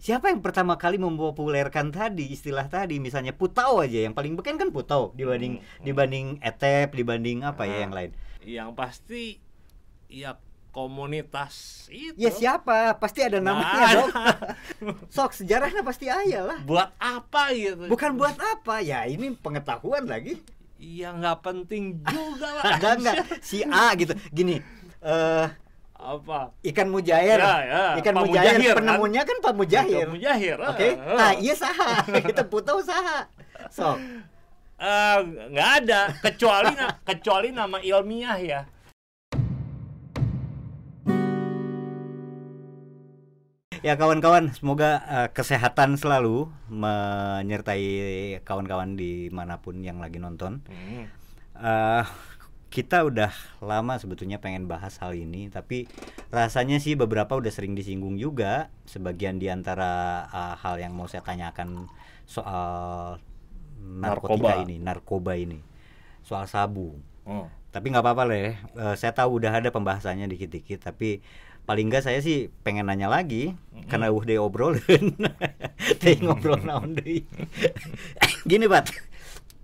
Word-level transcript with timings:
siapa 0.00 0.26
yang 0.26 0.40
pertama 0.40 0.74
kali 0.74 0.96
mempopulerkan 0.96 1.90
tadi 1.90 2.26
istilah 2.26 2.66
tadi 2.66 2.96
misalnya 2.96 3.30
putau 3.30 3.78
aja 3.78 4.00
yang 4.00 4.10
paling 4.10 4.32
beken 4.32 4.56
kan 4.56 4.68
putau 4.68 5.12
dibanding 5.12 5.60
Hmm. 5.60 5.84
dibanding 5.84 6.26
etep 6.40 6.90
dibanding 6.90 7.42
apa 7.42 7.62
ya 7.62 7.70
Ah. 7.70 7.80
yang 7.80 7.92
lain 7.92 8.10
Yang 8.40 8.70
pasti 8.72 9.22
ya 10.08 10.40
komunitas 10.70 11.86
itu. 11.88 12.14
ya 12.16 12.30
siapa 12.30 12.96
pasti 12.96 13.20
ada 13.20 13.38
namanya 13.38 13.84
ada. 13.84 13.94
dong 13.96 14.10
sok 15.12 15.34
sejarahnya 15.34 15.82
pasti 15.82 16.06
ayah 16.06 16.46
lah 16.46 16.58
Buat 16.62 16.96
apa 16.96 17.52
gitu? 17.52 17.84
bukan 17.86 18.14
buat 18.14 18.34
apa 18.34 18.80
ya 18.80 19.04
ini 19.04 19.34
pengetahuan 19.34 20.04
lagi 20.04 20.40
Ya 20.78 21.12
nggak 21.12 21.44
penting 21.44 22.00
juga 22.02 22.48
lah. 22.50 22.64
ada 22.74 22.90
nggak 22.96 23.16
si 23.40 23.60
A 23.62 23.92
gitu 23.94 24.16
gini 24.30 24.64
eh 24.98 25.46
Apa? 26.00 26.56
ikan 26.64 26.88
mujair 26.88 27.36
Ya, 27.36 27.56
ya, 27.60 27.84
ikan 28.00 28.14
Pak 28.14 28.24
mujair, 28.24 28.56
Mujahir, 28.56 28.72
kan? 28.72 28.78
penemunya 28.80 29.22
kan 29.22 29.36
Pak 29.38 29.52
Mujahir 29.52 30.00
Ikan 30.00 30.10
Mujahir. 30.10 30.56
oke 30.58 30.88
ah, 30.90 31.04
ah. 31.04 31.16
nah 31.16 31.30
iya 31.36 31.54
saha 31.54 31.88
kita 32.32 32.42
putau 32.44 32.80
saha 32.80 33.28
sok 33.68 34.00
Eh, 34.80 35.18
nggak 35.52 35.70
ada 35.84 36.08
kecuali 36.24 36.72
na- 36.72 36.96
kecuali 37.04 37.52
nama 37.52 37.76
ilmiah 37.78 38.40
ya. 38.40 38.60
Ya 43.80 43.96
kawan-kawan, 43.96 44.52
semoga 44.52 45.00
eh, 45.06 45.28
kesehatan 45.30 45.96
selalu 45.96 46.48
menyertai 46.68 47.84
kawan-kawan 48.40 48.92
di 48.92 49.28
mana 49.28 49.56
pun 49.56 49.80
yang 49.80 50.00
lagi 50.00 50.16
nonton. 50.16 50.60
Hmm. 50.64 51.04
Eh, 51.56 52.04
kita 52.70 53.02
udah 53.02 53.34
lama 53.58 53.98
sebetulnya 53.98 54.38
pengen 54.38 54.70
bahas 54.70 54.94
hal 55.02 55.18
ini, 55.18 55.50
tapi 55.50 55.90
rasanya 56.30 56.78
sih 56.78 56.94
beberapa 56.94 57.34
udah 57.34 57.50
sering 57.50 57.74
disinggung 57.74 58.14
juga. 58.14 58.70
Sebagian 58.86 59.42
di 59.42 59.50
antara 59.50 60.24
eh, 60.30 60.54
hal 60.62 60.78
yang 60.78 60.94
mau 60.94 61.10
saya 61.10 61.26
tanyakan 61.26 61.90
soal 62.30 63.18
narkotika 63.82 64.62
Narkoba. 64.62 64.62
ini, 64.62 64.76
narkoba 64.78 65.32
ini, 65.34 65.58
soal 66.22 66.46
sabu. 66.46 66.94
Oh. 67.26 67.50
Tapi 67.74 67.90
nggak 67.90 68.06
apa-apa 68.06 68.22
lah 68.30 68.38
ya. 68.38 68.50
Eh, 68.54 68.94
saya 68.94 69.10
tahu 69.18 69.42
udah 69.42 69.50
ada 69.50 69.74
pembahasannya 69.74 70.30
dikit-dikit, 70.30 70.86
tapi 70.86 71.18
paling 71.66 71.90
nggak 71.90 72.06
saya 72.06 72.18
sih 72.22 72.50
pengen 72.66 72.90
nanya 72.90 73.06
lagi 73.06 73.54
karena 73.90 74.14
uh 74.14 74.22
deh 74.22 74.38
obrolin. 74.38 75.18
Teh 76.00 76.16
ngobrol 76.22 76.62
naon 76.62 76.94
deui. 76.98 77.26
Gini, 78.46 78.70
Pak. 78.70 79.09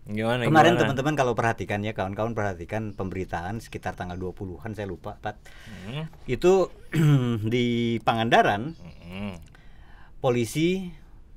Gimana? 0.07 0.47
Kemarin 0.47 0.79
teman-teman 0.79 1.19
kalau 1.19 1.35
perhatikan 1.35 1.83
ya 1.83 1.91
kawan-kawan 1.91 2.31
perhatikan 2.31 2.95
pemberitaan 2.95 3.59
sekitar 3.59 3.99
tanggal 3.99 4.15
20-an 4.15 4.71
saya 4.71 4.87
lupa, 4.87 5.19
Pak. 5.19 5.35
Hmm. 5.67 6.07
Itu 6.31 6.71
di 7.55 7.99
Pangandaran 8.03 8.75
Hmm. 9.07 9.39
polisi 10.19 10.91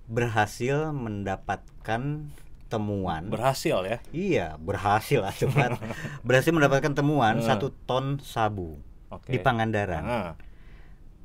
berhasil 0.10 0.90
mendapatkan 0.90 2.34
temuan 2.70 3.30
Berhasil 3.30 3.78
ya. 3.86 3.98
Iya, 4.10 4.48
berhasil 4.62 5.22
lah 5.22 5.34
cepat. 5.34 5.78
berhasil 6.28 6.54
mendapatkan 6.54 6.94
temuan 6.94 7.42
Hmm. 7.42 7.46
satu 7.46 7.74
ton 7.86 8.18
sabu 8.22 8.78
Oke. 9.10 9.34
di 9.34 9.38
Pangandaran. 9.42 10.04
Ah. 10.06 10.34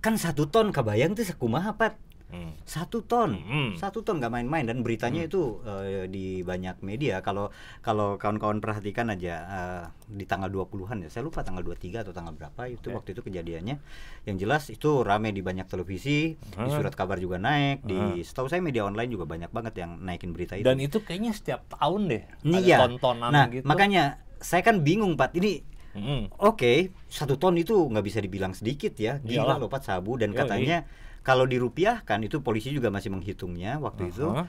Kan 0.00 0.16
satu 0.16 0.48
ton 0.48 0.68
kebayang 0.68 1.16
tuh 1.16 1.24
sekumaha 1.24 1.76
pat? 1.76 1.96
Hmm. 2.34 2.50
Satu 2.64 2.98
ton, 3.00 3.38
Hmm. 3.38 3.70
satu 3.74 4.02
ton 4.02 4.18
nggak 4.18 4.28
main-main 4.28 4.66
dan 4.66 4.82
beritanya 4.82 5.22
itu 5.22 5.62
eh, 5.62 6.04
di 6.06 6.42
banyak 6.42 6.82
media. 6.82 7.20
Kalau 7.20 7.54
kalau 7.78 8.16
kawan-kawan 8.16 8.58
perhatikan 8.58 9.06
aja 9.08 9.34
eh, 9.40 9.82
di 10.10 10.24
tanggal 10.24 10.50
20-an 10.50 10.98
ya, 11.00 11.08
saya 11.08 11.22
lupa 11.22 11.40
tanggal 11.40 11.62
23 11.62 12.02
atau 12.02 12.10
tanggal 12.10 12.34
berapa 12.34 12.66
itu 12.66 12.90
Oke. 12.90 12.96
waktu 12.98 13.08
itu 13.12 13.22
kejadiannya. 13.22 13.76
Yang 14.24 14.36
jelas 14.36 14.62
itu 14.68 14.90
rame 15.00 15.30
di 15.30 15.40
banyak 15.40 15.64
televisi, 15.64 16.34
di 16.34 16.58
Hmm. 16.58 16.74
surat 16.74 16.90
kabar 16.92 17.16
juga 17.16 17.38
naik, 17.38 17.80
di 17.80 17.94
Hmm. 17.94 18.18
setahu 18.18 18.50
saya 18.50 18.58
media 18.58 18.82
online 18.82 19.08
juga 19.08 19.24
banyak 19.24 19.48
banget 19.48 19.74
yang 19.78 20.00
naikin 20.00 20.34
berita 20.34 20.58
itu. 20.58 20.64
Dan 20.64 20.82
itu 20.82 20.98
kayaknya 20.98 21.30
setiap 21.30 21.70
tahun 21.70 22.10
deh 22.10 22.22
ada 22.26 22.58
Iya. 22.58 22.76
tontonan 22.82 23.30
nah, 23.30 23.46
gitu. 23.46 23.62
makanya 23.62 24.18
saya 24.36 24.60
kan 24.60 24.82
bingung 24.82 25.14
Pat. 25.14 25.30
Ini 25.32 25.70
Hmm. 25.94 26.26
Oke, 26.42 26.90
satu 27.06 27.38
ton 27.38 27.54
itu 27.54 27.78
nggak 27.78 28.02
bisa 28.02 28.18
dibilang 28.18 28.50
sedikit 28.50 28.98
ya. 28.98 29.22
Gila 29.22 29.46
Iyalah. 29.46 29.56
loh 29.56 29.70
Pat 29.70 29.86
sabu 29.86 30.18
dan 30.18 30.34
Yoi. 30.34 30.42
katanya 30.42 30.82
kalau 31.24 31.48
dirupiahkan 31.48 32.20
itu 32.20 32.38
polisi 32.38 32.68
juga 32.70 32.92
masih 32.92 33.08
menghitungnya 33.08 33.80
waktu 33.80 34.12
itu. 34.12 34.28
Aha. 34.28 34.44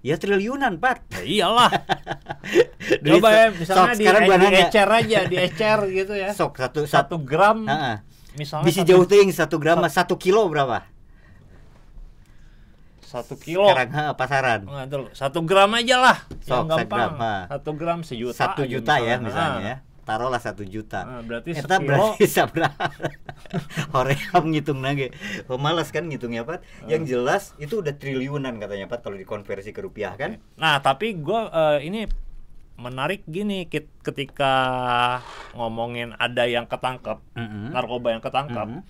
Ya 0.00 0.16
triliunan 0.16 0.76
Pat. 0.76 1.04
Ya 1.12 1.22
iyalah. 1.22 1.70
Coba 3.04 3.28
ya 3.30 3.44
misalnya 3.52 3.84
sok, 3.86 3.94
di, 3.94 4.02
sekarang 4.02 4.22
nanya. 4.26 4.48
diecer 4.50 4.88
aja, 4.88 5.18
diecer 5.24 5.78
gitu 6.02 6.12
ya. 6.16 6.30
Sok 6.32 6.56
satu 6.56 6.78
Satu 6.84 7.16
gram 7.20 7.62
Heeh. 7.64 7.96
misalnya 8.34 8.64
Bisa 8.64 8.80
satu- 8.82 8.90
jauh 8.90 9.04
ting 9.04 9.28
satu 9.30 9.56
gram 9.56 9.78
mah 9.78 9.88
satu 9.88 10.16
kilo 10.16 10.48
berapa? 10.48 10.82
satu 13.00 13.34
kilo. 13.34 13.66
Sekarang 13.66 13.90
ha, 13.90 14.04
pasaran. 14.14 14.60
Dulu. 14.86 15.10
Satu 15.10 15.42
gram 15.42 15.66
aja 15.74 15.98
lah, 15.98 16.18
Sok, 16.40 16.54
yang 16.54 16.66
gampang. 16.70 17.10
ha. 17.18 17.34
Satu 17.50 17.70
gram 17.74 17.98
sejuta. 18.00 18.38
Satu 18.38 18.62
juta 18.64 19.02
ya 19.02 19.18
misalnya 19.18 19.60
ya. 19.60 19.76
Taruhlah 20.10 20.42
satu 20.42 20.66
juta. 20.66 21.06
Nah, 21.06 21.22
berarti 21.22 21.54
Eta 21.54 21.78
sekilo. 21.78 21.86
berarti 21.86 22.26
sabra. 22.26 22.66
Hoream 23.94 24.42
ngitung 24.44 24.82
nage. 24.82 25.14
Oh, 25.46 25.54
malas 25.54 25.88
kan 25.88 26.02
ngitungnya 26.04 26.42
Pat. 26.42 26.66
Yang 26.84 27.02
jelas 27.08 27.42
itu 27.56 27.78
udah 27.78 27.94
triliunan 27.94 28.58
katanya 28.58 28.84
Pat 28.84 29.00
kalau 29.00 29.14
dikonversi 29.14 29.70
ke 29.70 29.78
rupiah 29.78 30.18
kan. 30.18 30.42
Nah, 30.56 30.82
tapi 30.82 31.14
gua 31.14 31.46
eh, 31.46 31.86
ini 31.86 32.10
menarik 32.74 33.22
gini 33.24 33.70
ketika 34.00 34.54
ngomongin 35.52 36.16
ada 36.16 36.42
yang 36.44 36.64
ketangkep, 36.64 37.22
Mm-mm. 37.30 37.70
narkoba 37.70 38.10
yang 38.10 38.24
ketangkep, 38.24 38.66
Mhm. 38.66 38.80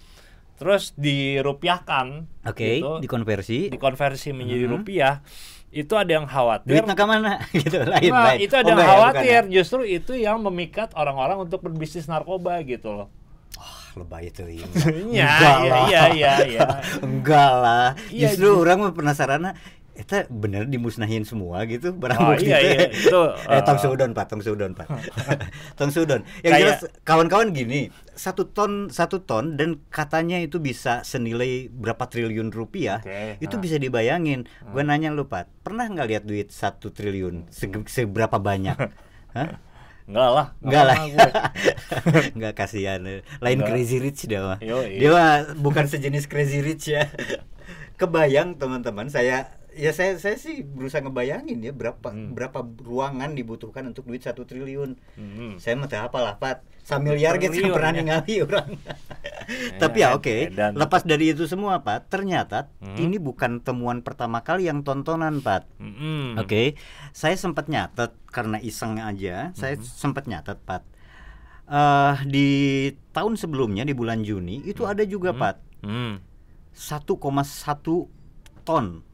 terus 0.56 0.94
dirupiahkan, 0.94 2.24
Oke, 2.46 2.78
gitu, 2.78 3.02
dikonversi. 3.02 3.68
dikonversi 3.68 4.30
menjadi 4.30 4.64
Mhm. 4.64 4.72
rupiah, 4.72 5.20
itu 5.70 5.94
ada 5.94 6.10
yang 6.10 6.26
khawatir. 6.26 6.66
Duitnya 6.68 6.94
ke 6.94 7.04
mana? 7.04 7.32
gitu 7.56 7.78
lain 7.80 8.10
Nah, 8.10 8.24
lain. 8.28 8.38
itu 8.40 8.54
ada 8.54 8.64
Oh, 8.64 8.68
yang 8.68 8.76
ya, 8.76 8.82
bukan 8.82 8.90
khawatir, 8.92 9.42
ya? 9.42 9.52
justru 9.52 9.80
itu 9.82 10.12
yang 10.14 10.36
memikat 10.40 10.90
orang-orang 10.92 11.38
untuk 11.40 11.58
berbisnis 11.60 12.04
narkoba 12.04 12.58
gitu 12.62 12.90
loh. 12.92 13.08
Lebay 13.92 14.30
itu. 14.30 14.42
Iya, 14.50 14.66
Enggak 14.66 15.56
iya, 15.58 15.70
lah. 15.70 15.86
iya, 15.86 16.02
iya, 16.10 16.32
iya. 16.44 16.60
Enggak 17.06 17.50
lah. 17.56 17.86
Iya, 18.08 18.28
Justru 18.28 18.46
ju- 18.48 18.60
orang 18.60 18.90
penasaran 18.90 19.54
Eta 19.90 20.24
bener 20.26 20.64
dimusnahin 20.64 21.22
semua 21.22 21.60
gitu 21.66 21.92
barang 21.92 22.16
Oh, 22.16 22.32
bukti 22.32 22.48
iya, 22.48 22.56
iya, 22.56 22.88
itu, 22.88 23.20
eh 23.44 23.60
tong 23.60 23.76
uh, 23.76 23.82
sudon 23.84 24.10
pak 24.10 24.32
tong 24.32 24.40
sudon 24.40 24.72
pak 24.72 24.88
tong 25.76 25.92
sudon 25.92 26.24
yang 26.40 26.56
Kayak- 26.56 26.62
jelas 26.64 26.80
kawan-kawan 27.04 27.52
gini 27.52 27.92
satu 28.20 28.52
ton 28.52 28.92
satu 28.92 29.24
ton 29.24 29.56
dan 29.56 29.80
katanya 29.88 30.36
itu 30.36 30.60
bisa 30.60 31.00
senilai 31.08 31.72
berapa 31.72 32.04
triliun 32.04 32.52
rupiah 32.52 33.00
Oke, 33.00 33.40
itu 33.40 33.56
ah. 33.56 33.60
bisa 33.64 33.80
dibayangin 33.80 34.44
gue 34.44 34.82
nanya 34.84 35.08
lu 35.08 35.24
pak 35.24 35.48
pernah 35.64 35.88
nggak 35.88 36.08
lihat 36.12 36.24
duit 36.28 36.52
satu 36.52 36.92
triliun 36.92 37.48
Sege- 37.48 37.88
seberapa 37.88 38.36
banyak 38.36 38.76
Hah? 39.36 39.62
Enggak 40.10 40.30
lah. 40.34 40.46
Enggak 40.58 40.84
lah. 40.90 40.96
Enggak 42.34 42.54
kasihan. 42.58 42.98
Lain 43.38 43.62
Enggak. 43.62 43.70
Crazy 43.70 44.02
Rich 44.02 44.26
dia 44.26 44.42
mah. 44.42 44.58
Dia 44.58 45.10
mah 45.14 45.54
bukan 45.54 45.86
sejenis 45.86 46.26
Crazy 46.26 46.66
Rich 46.66 46.90
ya. 46.90 47.06
Kebayang 48.00 48.58
teman-teman, 48.58 49.06
saya 49.06 49.54
ya 49.72 49.90
saya 49.90 50.16
saya 50.16 50.34
sih 50.34 50.60
berusaha 50.60 51.00
ngebayangin 51.00 51.60
ya 51.60 51.70
berapa 51.70 52.06
Hmm. 52.06 52.32
berapa 52.32 52.58
ruangan 52.76 53.32
dibutuhkan 53.32 53.84
untuk 53.84 54.04
duit 54.04 54.20
satu 54.20 54.42
triliun. 54.42 54.98
Hmm. 55.14 55.56
Saya 55.56 55.74
mah 55.74 55.86
teu 55.86 55.98
apalah, 55.98 56.36
Pat. 56.36 56.62
Samiliar 56.80 57.36
gitu 57.36 57.54
Triliun, 57.54 57.70
pernah 57.70 57.92
ya. 57.92 57.98
ningali 57.98 58.34
orang. 58.40 58.68
Tapi 59.82 59.98
ya 60.00 60.12
oke, 60.12 60.36
edan. 60.48 60.74
lepas 60.74 61.02
dari 61.02 61.30
itu 61.30 61.44
semua, 61.44 61.80
Pat, 61.80 62.06
ternyata 62.06 62.66
Hmm. 62.78 62.96
ini 62.96 63.16
bukan 63.16 63.60
temuan 63.60 64.00
pertama 64.00 64.40
kali 64.40 64.66
yang 64.66 64.80
tontonan, 64.80 65.38
Pat. 65.38 65.70
Mm-mm. 65.76 66.34
Oke, 66.36 66.74
saya 67.10 67.34
sempat 67.34 67.66
nyatet 67.66 68.10
karena 68.26 68.58
iseng 68.58 68.96
aja. 68.96 69.52
Saya 69.52 69.74
Mhm. 69.74 69.84
sempat 69.84 70.26
nyatet, 70.26 70.58
Pat. 70.60 70.82
Eh 71.64 72.16
di 72.26 72.48
tahun 73.10 73.34
sebelumnya 73.34 73.82
di 73.82 73.92
bulan 73.92 74.20
Juni 74.20 74.58
itu 74.60 74.82
ada 74.82 75.04
juga, 75.04 75.30
Mhm. 75.30 75.38
Pat, 75.38 75.56
Hmm. 75.80 76.18
1,1 76.72 78.10
ton. 78.62 79.06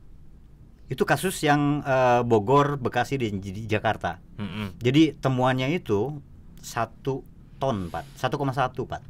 Itu 0.87 1.03
kasus 1.03 1.43
yang 1.43 1.83
eh, 1.83 2.23
Bogor, 2.23 2.79
Bekasi 2.79 3.19
di, 3.19 3.29
di 3.35 3.67
Jakarta. 3.67 4.23
Mm-mm. 4.39 4.79
Jadi 4.79 5.17
temuannya 5.17 5.71
itu 5.71 6.19
satu 6.59 7.27
ton, 7.57 7.91
Pat. 7.91 8.07
1,1, 8.15 8.37
Pat. 8.85 9.03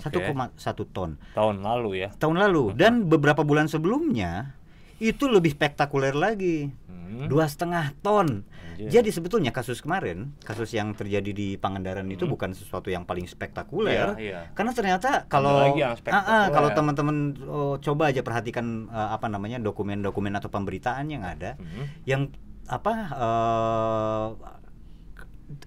1,1 0.00 0.50
ton 0.90 1.14
Tahun 1.30 1.56
lalu 1.62 2.02
ya. 2.02 2.08
tahun 2.18 2.34
lalu 2.34 2.74
dan 2.74 3.06
beberapa 3.06 3.46
bulan 3.46 3.70
sebelumnya 3.70 4.56
itu 4.98 5.30
lebih 5.30 5.54
spektakuler 5.54 6.16
lagi 6.16 6.74
Hmm. 7.12 7.28
dua 7.28 7.44
setengah 7.44 7.92
ton. 8.00 8.40
Anjir. 8.82 8.92
Jadi 8.92 9.10
sebetulnya 9.10 9.50
kasus 9.50 9.78
kemarin, 9.78 10.34
kasus 10.42 10.72
yang 10.72 10.90
terjadi 10.92 11.30
di 11.30 11.54
Pangandaran 11.54 12.06
itu 12.08 12.26
Hmm. 12.26 12.32
bukan 12.34 12.50
sesuatu 12.52 12.88
yang 12.88 13.06
paling 13.06 13.24
spektakuler. 13.24 14.16
Iya, 14.16 14.22
iya. 14.22 14.40
Karena 14.52 14.72
ternyata 14.72 15.24
kalau 15.26 15.74
ah, 15.78 15.94
spektakuler. 15.94 16.50
kalau 16.50 16.68
teman-teman 16.74 17.16
oh, 17.44 17.74
coba 17.78 18.10
aja 18.10 18.20
perhatikan 18.20 18.88
eh, 18.88 19.08
apa 19.14 19.26
namanya 19.26 19.58
dokumen-dokumen 19.58 20.34
atau 20.34 20.48
pemberitaan 20.48 21.06
yang 21.06 21.22
ada, 21.22 21.54
Hmm. 21.56 21.86
yang 22.04 22.22
apa 22.66 22.92
eh, 23.12 24.26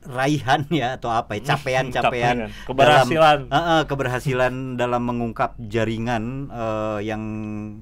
raihan 0.04 0.64
ya 0.70 0.96
atau 0.96 1.10
apa 1.10 1.34
ya 1.34 1.52
capaian-capaian 1.52 2.36
Capaian. 2.48 2.54
Keberhasilan. 2.64 3.38
dalam, 3.46 3.56
Eh, 3.56 3.72
eh, 3.72 3.84
keberhasilan 3.86 4.54
dalam 4.76 5.02
mengungkap 5.04 5.56
jaringan 5.60 6.24
eh, 6.48 7.00
yang 7.04 7.22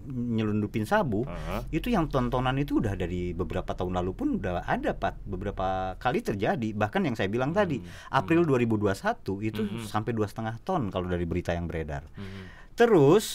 nyelundupin 0.05 0.83
sabu 0.83 1.23
Heeh. 1.23 1.61
itu 1.73 1.87
yang 1.87 2.07
tontonan 2.07 2.55
itu 2.55 2.77
udah 2.77 2.93
dari 2.93 3.31
beberapa 3.31 3.71
tahun 3.71 3.95
lalu 3.95 4.11
pun 4.13 4.27
udah 4.37 4.63
ada 4.63 4.93
Pat 4.93 5.17
beberapa 5.23 5.63
kali 5.97 6.19
terjadi 6.19 6.71
bahkan 6.71 7.01
yang 7.01 7.13
saya 7.13 7.27
bilang 7.27 7.51
tadi 7.51 7.79
April 8.09 8.43
2021 8.43 8.93
itu 9.41 9.61
sampai 9.83 10.11
dua 10.11 10.25
setengah 10.25 10.57
ton 10.61 10.87
kalau 10.87 11.05
dari 11.05 11.23
berita 11.23 11.51
yang 11.51 11.65
beredar 11.65 12.05
Hmm. 12.13 12.45
terus 12.73 13.25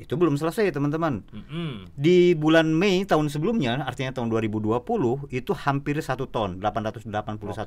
itu 0.00 0.16
belum 0.16 0.40
selesai 0.40 0.72
teman-teman 0.72 1.20
Mm-mm. 1.28 1.92
di 1.92 2.32
bulan 2.32 2.72
Mei 2.72 3.04
tahun 3.04 3.28
sebelumnya 3.28 3.84
artinya 3.84 4.16
tahun 4.16 4.32
2020 4.32 4.80
itu 5.28 5.52
hampir 5.52 6.00
satu 6.00 6.24
ton 6.24 6.56
881 6.56 7.04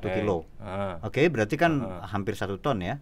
Oke. 0.02 0.10
kilo 0.10 0.38
Ah. 0.58 0.98
Oke, 1.00 1.30
berarti 1.30 1.54
kan 1.54 1.78
hampir 2.04 2.34
satu 2.34 2.58
ton 2.58 2.82
ya. 2.82 2.98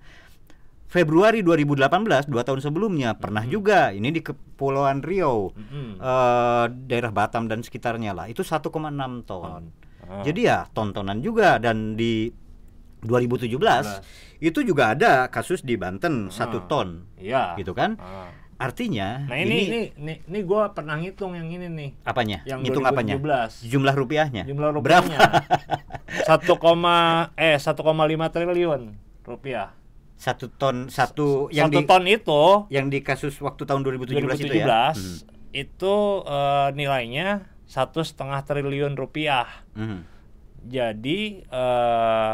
Februari 0.93 1.41
2018, 1.41 2.29
dua 2.29 2.45
tahun 2.45 2.61
sebelumnya 2.61 3.17
pernah 3.17 3.49
juga 3.49 3.97
ini 3.97 4.13
di 4.13 4.21
Kepulauan 4.21 5.01
Riau, 5.01 5.49
Mm-mm. 5.57 5.97
eh, 5.97 6.65
daerah 6.85 7.09
Batam 7.09 7.49
dan 7.49 7.65
sekitarnya 7.65 8.13
lah, 8.13 8.29
itu 8.29 8.45
1,6 8.45 8.69
ton. 9.25 9.73
Ah. 10.05 10.21
Jadi 10.21 10.45
ya 10.45 10.69
tontonan 10.69 11.25
juga 11.25 11.57
dan 11.57 11.97
di 11.97 12.29
2017 13.01 14.05
itu 14.45 14.61
juga 14.63 14.93
ada 14.93 15.27
kasus 15.27 15.65
di 15.65 15.81
Banten 15.81 16.29
satu 16.29 16.69
ton, 16.69 17.09
Iya. 17.17 17.57
gitu 17.57 17.73
kan? 17.73 17.97
Artinya 18.63 19.27
Nah 19.27 19.37
ini 19.43 19.57
ini 19.67 19.81
ini, 19.99 20.15
ini 20.23 20.39
gue 20.47 20.63
pernah 20.71 20.95
ngitung 20.95 21.35
yang 21.35 21.51
ini 21.51 21.67
nih. 21.67 21.91
apanya? 22.07 22.47
Yang 22.47 22.59
Ngitung 22.71 22.87
apanya? 22.87 23.15
2017. 23.19 23.67
Jumlah 23.67 23.95
rupiahnya. 23.99 24.43
Jumlah 24.47 24.71
rupiahnya. 24.71 25.19
Satu 26.29 26.63
koma 26.63 27.31
eh 27.35 27.59
1,5 27.59 27.75
triliun 28.31 28.83
rupiah. 29.27 29.75
Satu 30.15 30.47
ton 30.55 30.87
satu 30.87 31.51
yang 31.51 31.67
Satu 31.67 31.75
di 31.75 31.83
ton 31.83 32.05
itu 32.07 32.43
yang 32.71 32.87
di 32.87 33.03
kasus 33.03 33.35
waktu 33.43 33.67
tahun 33.67 33.83
2017, 33.83 34.23
2017 34.23 34.47
itu 34.47 34.55
ya. 34.63 34.95
Hmm. 34.95 35.19
itu 35.51 35.95
eh, 36.23 36.69
nilainya 36.79 37.27
satu 37.67 38.07
setengah 38.07 38.47
triliun 38.47 38.95
rupiah. 38.95 39.67
Mhm. 39.75 39.99
Jadi 40.71 41.43
eh, 41.43 42.33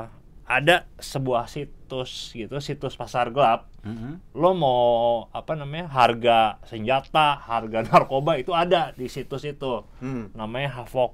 ada 0.49 0.89
sebuah 0.97 1.45
situs 1.45 2.33
gitu, 2.33 2.57
situs 2.65 2.97
pasar 2.97 3.29
gelap. 3.29 3.69
Mhm. 3.85 4.33
Lo 4.33 4.57
mau 4.57 5.29
apa 5.37 5.53
namanya 5.53 5.93
harga 5.93 6.57
senjata, 6.65 7.37
harga 7.37 7.85
narkoba 7.93 8.41
itu 8.41 8.57
ada 8.57 8.97
di 8.97 9.13
situs 9.13 9.45
itu. 9.45 9.85
Hmm. 10.01 10.33
Namanya 10.33 10.81
havok 10.81 11.13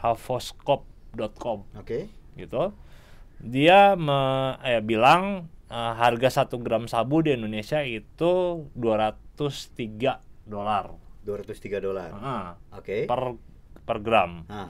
havoscope.com 0.00 1.68
Oke. 1.76 2.08
gitu. 2.40 2.72
Dia 3.40 3.96
me, 4.00 4.56
eh, 4.64 4.80
bilang 4.80 5.48
eh, 5.68 5.92
harga 5.96 6.48
1 6.48 6.56
gram 6.64 6.88
sabu 6.88 7.20
di 7.20 7.36
Indonesia 7.36 7.84
itu 7.84 8.64
203 8.72 10.24
dolar 10.48 10.96
203 11.24 11.84
dolar. 11.84 12.10
Heeh, 12.16 12.46
Oke. 12.80 12.96
per 13.04 13.36
per 13.84 13.98
gram 14.00 14.44
Nah, 14.48 14.68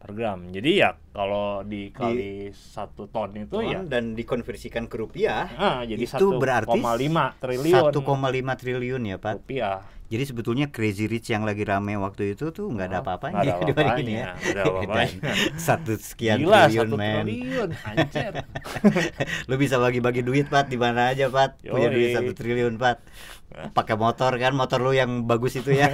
per 0.00 0.16
gram. 0.16 0.48
Jadi 0.48 0.80
ya 0.80 0.96
kalau 1.12 1.60
dikali 1.60 2.48
satu 2.56 3.12
ton 3.12 3.36
itu 3.36 3.52
ton 3.52 3.68
ya 3.68 3.84
dan 3.84 4.16
dikonversikan 4.16 4.88
ke 4.88 4.96
rupiah 4.96 5.44
ah, 5.60 5.84
jadi 5.84 6.00
itu 6.00 6.26
berarti 6.40 6.80
1,5 6.80 7.36
triliun 7.36 7.92
1,5 7.92 8.60
triliun 8.64 9.02
ya, 9.04 9.16
Pak. 9.20 9.34
rupiah. 9.44 9.78
Jadi 10.10 10.22
sebetulnya 10.24 10.66
Crazy 10.66 11.06
Rich 11.06 11.30
yang 11.30 11.42
lagi 11.42 11.62
rame 11.62 11.94
waktu 11.94 12.34
itu 12.34 12.50
tuh 12.50 12.66
nggak 12.66 12.86
ada 12.88 12.98
apa-apanya 13.00 13.36
ada 13.38 13.52
dibanding 13.62 13.94
ini 14.02 14.12
ya. 14.12 14.24
apa-apanya, 14.26 14.42
nggak 14.42 14.50
ada 14.50 14.62
apa-apanya. 14.66 15.18
Dan 15.22 15.36
satu 15.56 15.92
sekian 15.94 16.36
Gila 16.40 16.60
triliun, 16.60 16.82
satu 16.82 16.96
men. 16.96 17.24
triliun 17.24 17.70
anjir. 17.88 18.32
Lu 19.46 19.54
bisa 19.54 19.76
bagi-bagi 19.76 20.20
duit, 20.20 20.46
Pat, 20.46 20.66
di 20.66 20.74
mana 20.74 21.08
aja, 21.08 21.26
Pat. 21.26 21.56
Punya 21.60 21.86
Yoi. 21.86 21.94
duit 21.94 22.08
satu 22.12 22.32
triliun, 22.32 22.74
Pat. 22.74 22.98
Pakai 23.50 23.94
motor 23.94 24.34
kan, 24.36 24.50
motor 24.52 24.78
lu 24.78 24.90
yang 24.92 25.26
bagus 25.26 25.54
itu 25.54 25.70
ya. 25.72 25.90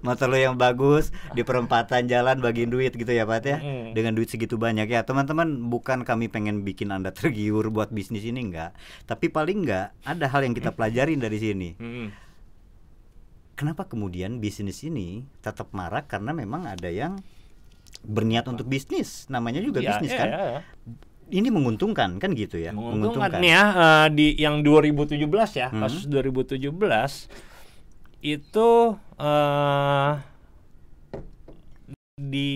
Motor 0.00 0.26
lu 0.26 0.38
yang 0.38 0.56
bagus 0.56 1.08
di 1.30 1.40
perempatan 1.40 2.04
jalan 2.06 2.38
bagiin 2.38 2.68
duit 2.68 2.92
gitu 2.92 3.08
ya 3.08 3.24
Pat 3.24 3.44
ya 3.44 3.56
Mm. 3.56 3.92
dengan 3.92 4.12
duit 4.12 4.26
segitu 4.26 4.56
banyak 4.56 4.86
ya 4.86 5.00
teman-teman 5.02 5.48
bukan 5.62 6.00
kami 6.02 6.28
pengen 6.28 6.60
bikin 6.62 6.88
anda 6.90 7.08
tergiur 7.10 7.68
buat 7.68 7.88
bisnis 7.88 8.22
ini 8.22 8.40
enggak 8.42 8.76
tapi 9.04 9.26
paling 9.26 9.64
enggak 9.64 9.96
ada 10.02 10.26
hal 10.26 10.42
yang 10.42 10.52
kita 10.52 10.70
pelajarin 10.70 11.16
dari 11.18 11.36
sini 11.36 11.68
Mm-mm. 11.74 12.08
Kenapa 13.56 13.88
kemudian 13.88 14.38
bisnis 14.38 14.84
ini 14.84 15.24
tetap 15.40 15.72
marak? 15.72 16.06
Karena 16.06 16.36
memang 16.36 16.68
ada 16.68 16.86
yang 16.86 17.18
berniat 18.04 18.44
untuk 18.46 18.68
bisnis 18.68 19.26
namanya 19.26 19.58
juga 19.64 19.80
Ya, 19.80 19.96
bisnis 19.96 20.12
ya, 20.12 20.18
kan? 20.20 20.28
ya, 20.28 20.38
ya. 20.38 20.60
ini 21.32 21.48
menguntungkan 21.50 22.20
kan 22.22 22.30
gitu 22.36 22.60
ya? 22.60 22.70
Menguntungkan. 22.70 23.40
Nih 23.42 23.50
ya 23.56 23.64
eh, 23.74 24.06
di 24.14 24.26
yang 24.38 24.60
2017 24.62 25.26
ya 25.58 25.68
Hmm. 25.72 25.82
kasus 25.82 26.06
2017 26.06 27.26
itu 28.22 28.68
eh 29.18 30.12
di 32.16 32.50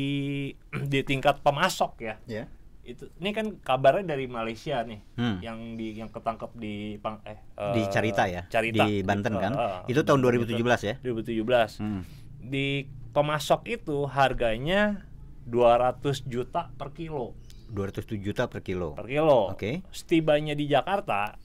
di 0.72 1.00
tingkat 1.04 1.40
pemasok 1.42 1.92
ya. 2.00 2.14
Ya 2.28 2.44
itu 2.90 3.08
ini 3.16 3.30
kan 3.30 3.56
kabarnya 3.56 4.04
dari 4.08 4.26
Malaysia 4.26 4.82
nih 4.82 5.00
Hmm. 5.14 5.38
yang 5.38 5.58
di 5.74 5.94
yang 5.94 6.08
ketangkep 6.08 6.50
di 6.54 6.74
pang 6.96 7.22
eh 7.22 7.38
eh, 7.54 7.72
di 7.72 7.82
Carita 7.86 8.24
ya 8.24 8.42
Carita 8.46 8.82
di 8.82 9.00
Banten 9.00 9.34
kan 9.34 9.52
eh, 9.52 9.78
itu 9.88 10.00
tahun 10.00 10.20
Banten. 10.20 10.46
2017 10.50 10.80
ya 10.82 10.94
2017 11.00 11.78
Hmm. 11.78 12.02
di 12.40 12.84
pemasok 13.10 13.60
itu 13.68 14.06
harganya 14.06 15.02
200 15.44 15.98
juta 16.24 16.70
per 16.70 16.90
kilo 16.90 17.34
207 17.68 18.18
juta 18.18 18.46
per 18.46 18.60
kilo 18.60 18.92
per 18.92 19.06
kilo. 19.06 19.50
Oke. 19.50 19.86
Setibanya 19.88 20.52
di 20.52 20.66
Jakarta 20.66 21.38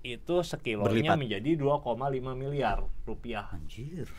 itu 0.00 0.40
sekilonya 0.40 1.12
Berlipat. 1.12 1.16
menjadi 1.16 1.50
2,5 1.54 1.86
miliar 2.34 2.78
rupiah. 3.04 3.46
anjir 3.50 4.10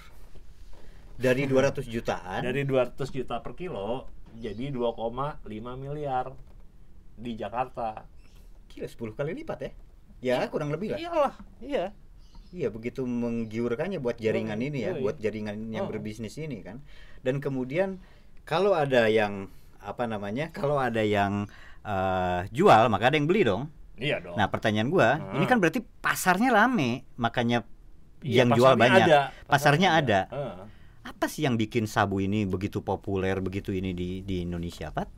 dari 1.13 1.43
200 1.43 1.85
jutaan 1.85 2.41
Dari 2.41 2.63
200 2.63 2.97
juta 3.09 3.41
per 3.41 3.53
kilo 3.53 4.07
jadi 4.33 4.69
2,5 4.69 5.43
miliar 5.75 6.31
di 7.15 7.35
Jakarta. 7.35 8.05
Gila 8.67 8.87
10 8.87 9.13
kali 9.13 9.31
lipat 9.35 9.59
ya? 9.61 9.71
Ya 10.21 10.37
kurang 10.47 10.69
lebih 10.69 10.93
lah. 10.93 10.99
Iyalah, 10.99 11.33
iya. 11.59 11.85
Iya 12.51 12.67
begitu 12.67 13.07
menggiurkannya 13.07 13.97
buat 13.97 14.19
jaringan 14.19 14.59
Yoi, 14.59 14.67
ini 14.67 14.79
ya, 14.83 14.91
yoi. 14.91 15.01
buat 15.01 15.17
jaringan 15.17 15.55
yang 15.71 15.87
Oh. 15.87 15.89
berbisnis 15.89 16.35
ini 16.35 16.59
kan. 16.59 16.83
Dan 17.23 17.39
kemudian 17.39 17.97
kalau 18.43 18.75
ada 18.75 19.07
yang 19.07 19.47
apa 19.79 20.03
namanya? 20.05 20.51
Kalau 20.51 20.77
ada 20.77 21.01
yang 21.01 21.47
eh, 21.81 22.41
jual 22.53 22.93
maka 22.93 23.09
ada 23.09 23.17
yang 23.17 23.25
beli 23.25 23.41
dong. 23.41 23.65
Iya 23.97 24.21
dong. 24.21 24.37
Nah 24.37 24.45
pertanyaan 24.45 24.89
gua, 24.89 25.17
Hmm. 25.17 25.41
ini 25.41 25.45
kan 25.45 25.57
berarti 25.57 25.81
pasarnya 25.81 26.53
rame, 26.53 27.07
makanya 27.15 27.65
Iya, 28.21 28.45
yang 28.45 28.53
jual 28.53 28.77
pasarnya 28.77 28.85
banyak. 28.85 29.07
ada, 29.09 29.19
Pasarnya 29.49 29.89
ada. 29.95 30.19
Heeh. 30.29 30.55
Apa 31.01 31.25
sih 31.25 31.41
yang 31.41 31.57
bikin 31.57 31.89
sabu 31.89 32.21
ini 32.21 32.45
begitu 32.45 32.85
populer 32.85 33.33
begitu 33.39 33.73
ini 33.73 33.97
di 33.97 34.21
di 34.21 34.45
Indonesia, 34.45 34.93
Pat? 34.93 35.09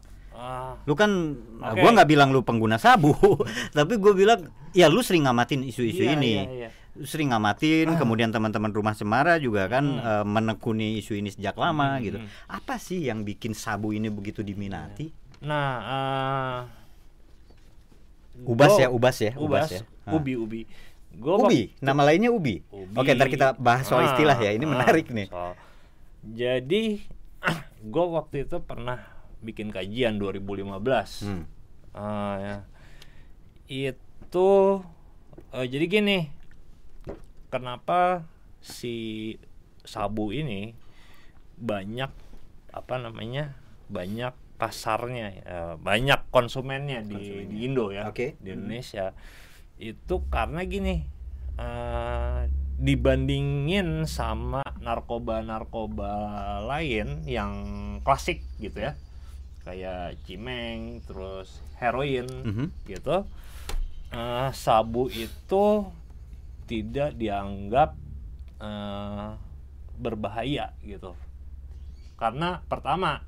Ah, 0.43 0.75
Lu 0.83 0.91
kan, 0.93 1.39
Oke. 1.39 1.79
gua 1.79 1.89
nggak 1.95 2.09
bilang 2.09 2.29
lu 2.29 2.43
pengguna 2.43 2.75
sabu, 2.75 3.15
tapi 3.71 3.95
gua 3.95 4.11
bilang, 4.11 4.43
ya 4.71 4.91
lu 4.91 4.99
sering 4.99 5.23
ngamatin 5.23 5.63
isu-isu 5.63 6.03
iya, 6.03 6.19
ini. 6.19 6.31
iya, 6.33 6.43
iya. 6.43 6.69
Lu 6.93 7.07
sering 7.07 7.31
ngamatin, 7.31 7.95
kemudian 7.95 8.27
teman-teman 8.29 8.69
rumah 8.69 8.91
Semara 8.91 9.39
juga 9.39 9.65
kan 9.65 9.81
eh, 9.95 10.25
menekuni 10.27 10.99
isu 10.99 11.15
ini 11.15 11.31
sejak 11.31 11.55
lama 11.55 11.95
Hmm, 11.95 12.03
gitu. 12.03 12.17
hmm. 12.19 12.27
Apa 12.51 12.75
sih 12.75 13.07
yang 13.07 13.23
bikin 13.23 13.55
sabu 13.55 13.95
ini 13.95 14.11
begitu 14.11 14.43
diminati? 14.43 15.09
Nah, 15.39 15.71
eh, 15.79 16.59
Ubas 18.43 18.75
ya, 18.75 18.89
ubas 18.89 19.15
ya, 19.17 19.31
ubas, 19.37 19.69
ya. 19.71 19.81
Ah. 20.03 20.17
ubi, 20.17 20.33
ubi. 20.35 20.61
Gua 21.13 21.37
Ubi, 21.39 21.69
nama 21.79 22.01
lainnya 22.03 22.27
ubi. 22.27 22.65
Ubi. 22.67 22.97
Oke, 22.97 23.13
ntar 23.13 23.29
kita 23.29 23.53
bahas 23.53 23.85
soal 23.85 24.03
Ah, 24.03 24.09
istilah 24.11 24.33
ya. 24.35 24.49
Ini 24.49 24.65
ah, 24.65 24.69
menarik 24.73 25.07
nih. 25.07 25.29
soal- 25.29 25.53
Jadi, 26.25 27.05
gue 27.93 28.05
waktu 28.09 28.43
itu 28.43 28.57
pernah 28.59 29.12
bikin 29.43 29.69
kajian 29.69 30.17
2015. 30.17 31.27
Hmm. 31.27 31.43
Ah, 31.93 32.35
ya. 32.39 32.57
Itu 33.69 34.81
eh, 35.53 35.67
jadi 35.67 35.85
gini, 35.85 36.17
kenapa 37.51 38.25
si 38.63 39.35
sabu 39.83 40.31
ini 40.31 40.73
banyak 41.59 42.09
apa 42.73 42.95
namanya 42.97 43.53
banyak 43.91 44.33
pasarnya, 44.57 45.27
eh, 45.43 45.73
banyak 45.77 46.31
konsumennya 46.31 47.03
di, 47.03 47.13
Konsumennya. 47.19 47.49
di 47.51 47.57
Indo 47.67 47.85
ya, 47.91 48.03
Oke. 48.09 48.39
di 48.39 48.49
Indonesia. 48.55 49.11
Itu 49.77 50.23
karena 50.31 50.63
gini, 50.63 51.03
eh, 51.59 52.41
dibandingin 52.73 54.09
sama 54.09 54.63
narkoba-narkoba 54.81 56.11
lain 56.65 57.21
yang 57.29 57.53
klasik 58.01 58.41
gitu 58.57 58.81
ya, 58.81 58.97
kayak 59.63 60.19
cimeng, 60.27 60.99
terus 61.07 61.63
heroin 61.79 62.27
Mhm. 62.27 62.67
gitu, 62.85 63.23
eh, 64.11 64.49
sabu 64.51 65.07
itu 65.09 65.87
tidak 66.67 67.15
dianggap 67.15 67.95
eh, 68.63 69.29
berbahaya 69.99 70.71
gitu, 70.87 71.19
karena 72.15 72.63
pertama 72.71 73.19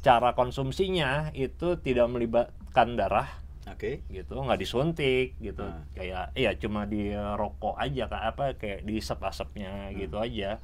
cara 0.00 0.32
konsumsinya 0.32 1.34
itu 1.34 1.74
tidak 1.82 2.06
melibatkan 2.06 2.94
darah 2.94 3.28
Oke. 3.68 4.00
gitu. 4.08 4.38
Nggak 4.40 4.60
disuntik 4.62 5.34
gitu. 5.42 5.66
Hmm. 5.66 5.84
kayak 5.92 6.32
iya 6.38 6.54
cuma 6.56 6.86
di 6.88 7.12
rokok 7.12 7.76
aja 7.76 8.08
kayak 8.08 8.26
apa 8.32 8.44
kayak 8.56 8.80
di 8.86 8.96
asapnya 9.02 9.90
gitu 9.92 10.16
aja 10.22 10.56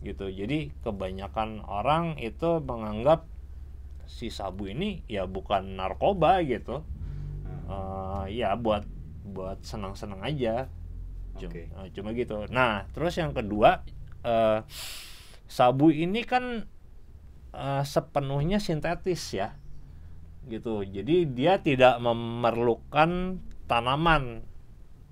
gitu. 0.00 0.30
Jadi 0.30 0.70
kebanyakan 0.86 1.66
orang 1.66 2.16
itu 2.22 2.62
menganggap 2.62 3.26
si 4.08 4.32
sabu 4.32 4.72
ini 4.72 5.04
ya 5.04 5.28
bukan 5.28 5.76
narkoba 5.76 6.40
gitu. 6.42 6.80
Hmm. 7.44 8.24
Eh, 8.26 8.40
ya 8.40 8.56
buat 8.56 8.88
buat 9.28 9.60
senang-senang 9.60 10.24
aja. 10.24 10.72
Cum- 11.36 11.52
Oke. 11.52 11.68
eh, 11.68 11.88
cuma 11.92 12.16
gitu. 12.16 12.48
Nah 12.48 12.88
terus 12.96 13.14
yang 13.20 13.36
kedua 13.36 13.84
eh, 14.24 14.64
sabu 15.44 15.92
ini 15.92 16.24
kan 16.24 16.64
eh, 17.52 17.82
sepenuhnya 17.84 18.58
sintetis 18.58 19.36
ya. 19.36 19.54
Gitu. 20.48 20.88
Jadi 20.88 21.28
dia 21.28 21.60
tidak 21.60 22.00
memerlukan 22.00 23.36
tanaman. 23.68 24.48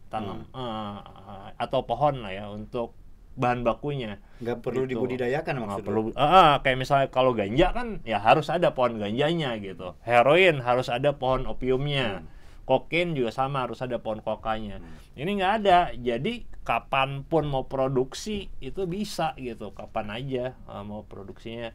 Tanam 0.08 0.48
eh, 0.54 0.98
eh, 1.04 1.48
atau 1.60 1.84
pohon 1.84 2.24
lah 2.24 2.32
ya 2.32 2.48
untuk 2.48 2.96
bahan 3.36 3.60
bakunya 3.60 4.16
Nggak 4.36 4.56
perlu 4.60 4.82
Gitu. 4.82 4.96
dibudidayakan 4.96 5.52
Nggak 5.54 5.68
maksudnya. 5.70 5.86
perlu 5.86 6.00
ah, 6.14 6.54
kayak 6.60 6.78
misalnya 6.78 7.08
kalau 7.08 7.32
ganja 7.32 7.66
kan 7.70 8.00
ya 8.02 8.18
harus 8.18 8.48
ada 8.48 8.72
pohon 8.72 8.96
ganjanya 8.96 9.56
gitu 9.56 9.92
heroin 10.02 10.58
harus 10.58 10.88
ada 10.88 11.12
pohon 11.12 11.44
opiumnya 11.44 12.20
Hmm. 12.20 12.28
kokain 12.64 13.12
juga 13.12 13.30
sama 13.30 13.62
harus 13.62 13.78
ada 13.78 13.96
pohon 13.96 14.18
kokanya 14.18 14.80
Hmm. 14.80 14.96
ini 15.14 15.30
nggak 15.36 15.52
ada 15.58 15.78
jadi 15.92 16.32
kapan 16.62 17.22
pun 17.22 17.44
mau 17.44 17.64
produksi 17.64 18.50
itu 18.58 18.84
bisa 18.84 19.36
gitu 19.36 19.70
kapan 19.70 20.10
aja 20.12 20.44
ah, 20.64 20.80
mau 20.80 21.00
produksinya 21.02 21.70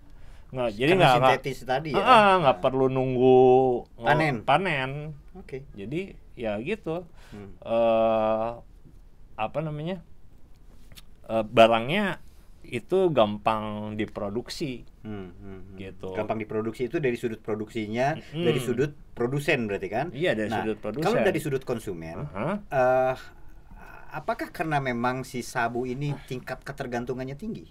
nggak 0.52 0.70
jadi 0.76 0.92
nggak 0.92 1.12
nggak 1.16 1.32
sintetis 1.40 1.60
tadi 1.64 1.90
ya. 1.94 1.98
ah, 1.98 2.04
ah, 2.04 2.34
nggak 2.42 2.58
perlu 2.60 2.86
nunggu 2.88 3.40
Panen. 3.98 4.44
panen 4.44 5.16
Oke. 5.34 5.64
jadi 5.72 6.12
ya 6.34 6.60
gitu 6.60 7.08
Hmm. 7.30 7.56
eh 7.62 8.50
apa 9.34 9.60
namanya 9.60 10.04
Eh, 11.24 11.44
barangnya 11.44 12.18
itu 12.62 13.10
gampang 13.10 13.94
diproduksi 13.94 14.86
Hmm, 15.02 15.34
hmm, 15.34 15.60
hmm. 15.74 15.78
Gitu. 15.82 16.14
Gampang 16.14 16.38
diproduksi 16.38 16.86
itu 16.86 17.02
dari 17.02 17.18
sudut 17.18 17.42
produksinya, 17.42 18.14
Mm-mm. 18.14 18.46
dari 18.46 18.60
sudut 18.62 18.94
produsen 19.12 19.66
berarti 19.66 19.90
kan? 19.90 20.14
iya 20.14 20.38
dari 20.38 20.46
Nah, 20.48 20.62
sudut 20.62 20.78
produsen 20.78 21.06
Kalau 21.10 21.18
dari 21.20 21.40
sudut 21.42 21.64
konsumen, 21.66 22.22
Aha. 22.22 22.62
eh 22.62 23.16
apakah 24.12 24.54
karena 24.54 24.78
memang 24.78 25.24
si 25.24 25.42
sabu 25.42 25.86
ini 25.86 26.14
tingkat 26.28 26.62
ketergantungannya 26.62 27.34
tinggi? 27.34 27.66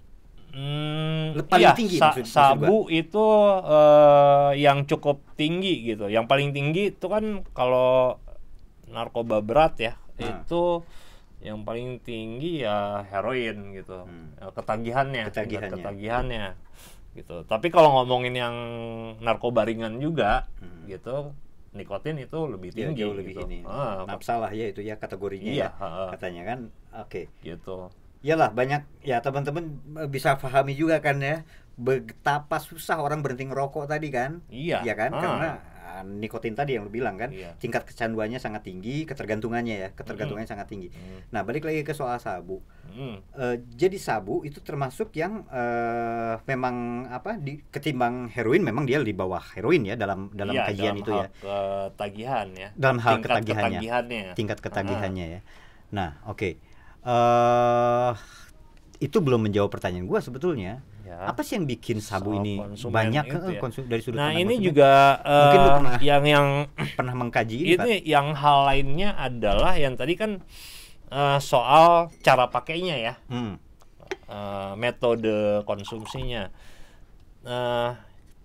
Hmm, 0.50 1.38
paling 1.46 1.62
iya, 1.62 1.78
tinggi 1.78 2.02
sa- 2.02 2.10
maksud- 2.10 2.26
maksud 2.26 2.34
sabu 2.34 2.90
itu 2.90 3.26
eh, 3.62 4.50
yang 4.58 4.82
cukup 4.82 5.22
tinggi 5.38 5.86
gitu. 5.86 6.10
Yang 6.10 6.26
paling 6.26 6.50
tinggi 6.50 6.90
itu 6.90 7.06
kan 7.06 7.46
kalau 7.54 8.18
narkoba 8.88 9.38
berat 9.38 9.78
ya, 9.78 9.94
Nah. 10.18 10.42
itu 10.42 10.82
yang 11.40 11.64
paling 11.64 12.00
tinggi 12.00 12.62
ya 12.62 13.00
heroin 13.04 13.72
gitu. 13.72 14.04
Hmm. 14.04 14.36
Eh, 14.36 14.50
Ketagihannya, 14.52 15.24
Ketagihannya. 15.32 15.70
ketagihannya 15.72 16.46
gitu. 17.10 17.42
Tapi 17.42 17.68
kalau 17.68 17.90
ngomongin 17.96 18.34
yang 18.34 18.54
narkoba 19.18 19.64
ringan 19.64 19.98
juga 19.98 20.46
Hmm. 20.60 20.86
gitu, 20.86 21.32
nikotin 21.72 22.18
itu 22.18 22.38
lebih 22.46 22.70
Ya, 22.70 22.86
tinggi 22.86 23.02
jauh 23.02 23.14
lebih 23.16 23.34
gitu. 23.34 23.46
ini. 23.48 23.58
Ah, 23.64 24.04
Nafsa 24.04 24.38
lah 24.38 24.52
ya 24.52 24.68
itu 24.68 24.80
ya 24.80 24.94
kategorinya 24.94 25.50
Iya, 25.50 25.66
ya. 25.66 25.68
ha-ha. 25.74 26.04
Katanya 26.14 26.42
kan. 26.46 26.58
Oke. 27.00 27.26
gitu. 27.40 27.88
Iyalah 28.20 28.52
banyak 28.52 28.84
ya 29.00 29.24
teman-teman 29.24 29.64
eh, 29.96 30.04
bisa 30.06 30.36
pahami 30.36 30.76
juga 30.76 31.00
kan 31.00 31.16
ya 31.18 31.40
betapa 31.80 32.60
susah 32.60 33.00
orang 33.00 33.24
berhenti 33.24 33.48
ngerokok 33.48 33.88
tadi 33.88 34.12
kan? 34.12 34.44
Iya. 34.52 34.84
Iya 34.84 34.94
kan? 34.94 35.10
Ah. 35.16 35.20
Karena 35.24 35.48
nikotin 36.00 36.52
tadi 36.52 36.74
yang 36.74 36.84
lu 36.84 36.90
bilang 36.90 37.14
kan, 37.14 37.30
Iya. 37.30 37.54
tingkat 37.56 37.84
kecanduannya 37.84 38.36
sangat 38.36 38.62
tinggi, 38.62 39.02
ketergantungannya 39.04 39.76
ya, 39.76 39.88
ketergantungannya 39.90 40.46
sangat 40.46 40.66
tinggi. 40.66 40.88
Hmm. 40.88 41.20
Nah, 41.28 41.42
balik 41.42 41.62
lagi 41.62 41.80
ke 41.80 41.90
soal 41.90 42.16
sabu. 42.16 42.62
Hmm. 42.88 43.22
Eh, 43.32 43.56
jadi 43.70 43.96
sabu 43.96 44.42
itu 44.42 44.58
termasuk 44.58 45.14
yang 45.14 45.46
eh, 45.46 46.34
memang 46.44 46.76
apa 47.08 47.34
di 47.34 47.62
ketimbang 47.64 48.26
heroin 48.28 48.60
memang 48.60 48.82
dia 48.82 48.98
di 48.98 49.12
bawah 49.12 49.40
heroin 49.54 49.82
ya 49.82 49.94
dalam 49.94 50.26
dalam 50.30 50.52
Iya, 50.52 50.66
kajian 50.66 50.84
dalam 50.90 50.98
itu 50.98 51.10
hal 51.10 51.20
ya 51.20 51.28
Ketagihan 51.90 52.46
ya. 52.52 52.68
dalam 52.74 52.98
hal 52.98 53.14
Tingkat 53.16 53.30
ketagihannya 53.30 53.78
ketagihannya. 53.78 54.22
tingkat 54.34 54.58
ketagihannya 54.58 55.26
ya 55.28 55.40
nah 55.90 56.18
oke 56.24 56.58
eh 57.00 58.12
itu 59.00 59.16
belum 59.16 59.48
menjawab 59.48 59.70
pertanyaan 59.70 60.04
gua 60.04 60.20
sebetulnya 60.20 60.84
Ya. 61.10 61.26
apa 61.26 61.42
sih 61.42 61.58
yang 61.58 61.66
bikin 61.66 61.98
sabu 61.98 62.30
Soal 62.30 62.46
ini 62.46 62.54
banyak 62.86 63.24
itu 63.26 63.34
eh, 63.42 63.50
ya. 63.50 63.58
konsum 63.58 63.82
dari 63.84 63.98
sudut 63.98 64.14
Nah 64.14 64.30
pandang 64.30 64.40
ini 64.40 64.54
konsumen? 64.54 64.68
juga 64.70 64.92
Mungkin 65.18 65.58
lu 65.58 65.70
pernah- 65.74 65.98
yang 66.00 66.22
yang 66.24 66.48
pernah 66.98 67.14
mengkaji 67.16 67.56
ini, 67.56 67.72
Pak? 67.72 67.82
ini 67.82 67.94
yang 68.04 68.26
hal 68.32 68.58
lainnya 68.64 69.10
adalah 69.12 69.74
yang 69.74 69.94
tadi 69.94 70.14
kan 70.14 70.38
eh, 71.10 71.38
soal 71.40 71.90
cara 72.20 72.46
pakainya 72.46 72.94
ya, 72.94 73.14
Hmm. 73.26 73.58
eh, 74.24 74.72
metode 74.76 75.34
konsumsinya. 75.64 76.46
Eh, 77.42 77.90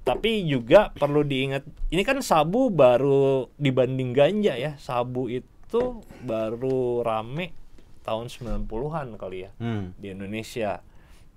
tapi 0.02 0.32
juga 0.44 0.90
perlu 0.92 1.22
diingat, 1.22 1.62
ini 1.88 2.02
kan 2.02 2.18
sabu 2.20 2.70
baru 2.70 3.46
dibanding 3.56 4.10
ganja 4.12 4.54
ya, 4.54 4.74
sabu 4.76 5.28
itu 5.28 5.82
baru 6.20 7.02
rame 7.02 7.54
tahun 8.02 8.26
90-an 8.26 9.14
kali 9.16 9.38
ya 9.44 9.52
Hmm. 9.56 9.94
di 9.96 10.10
Indonesia 10.10 10.82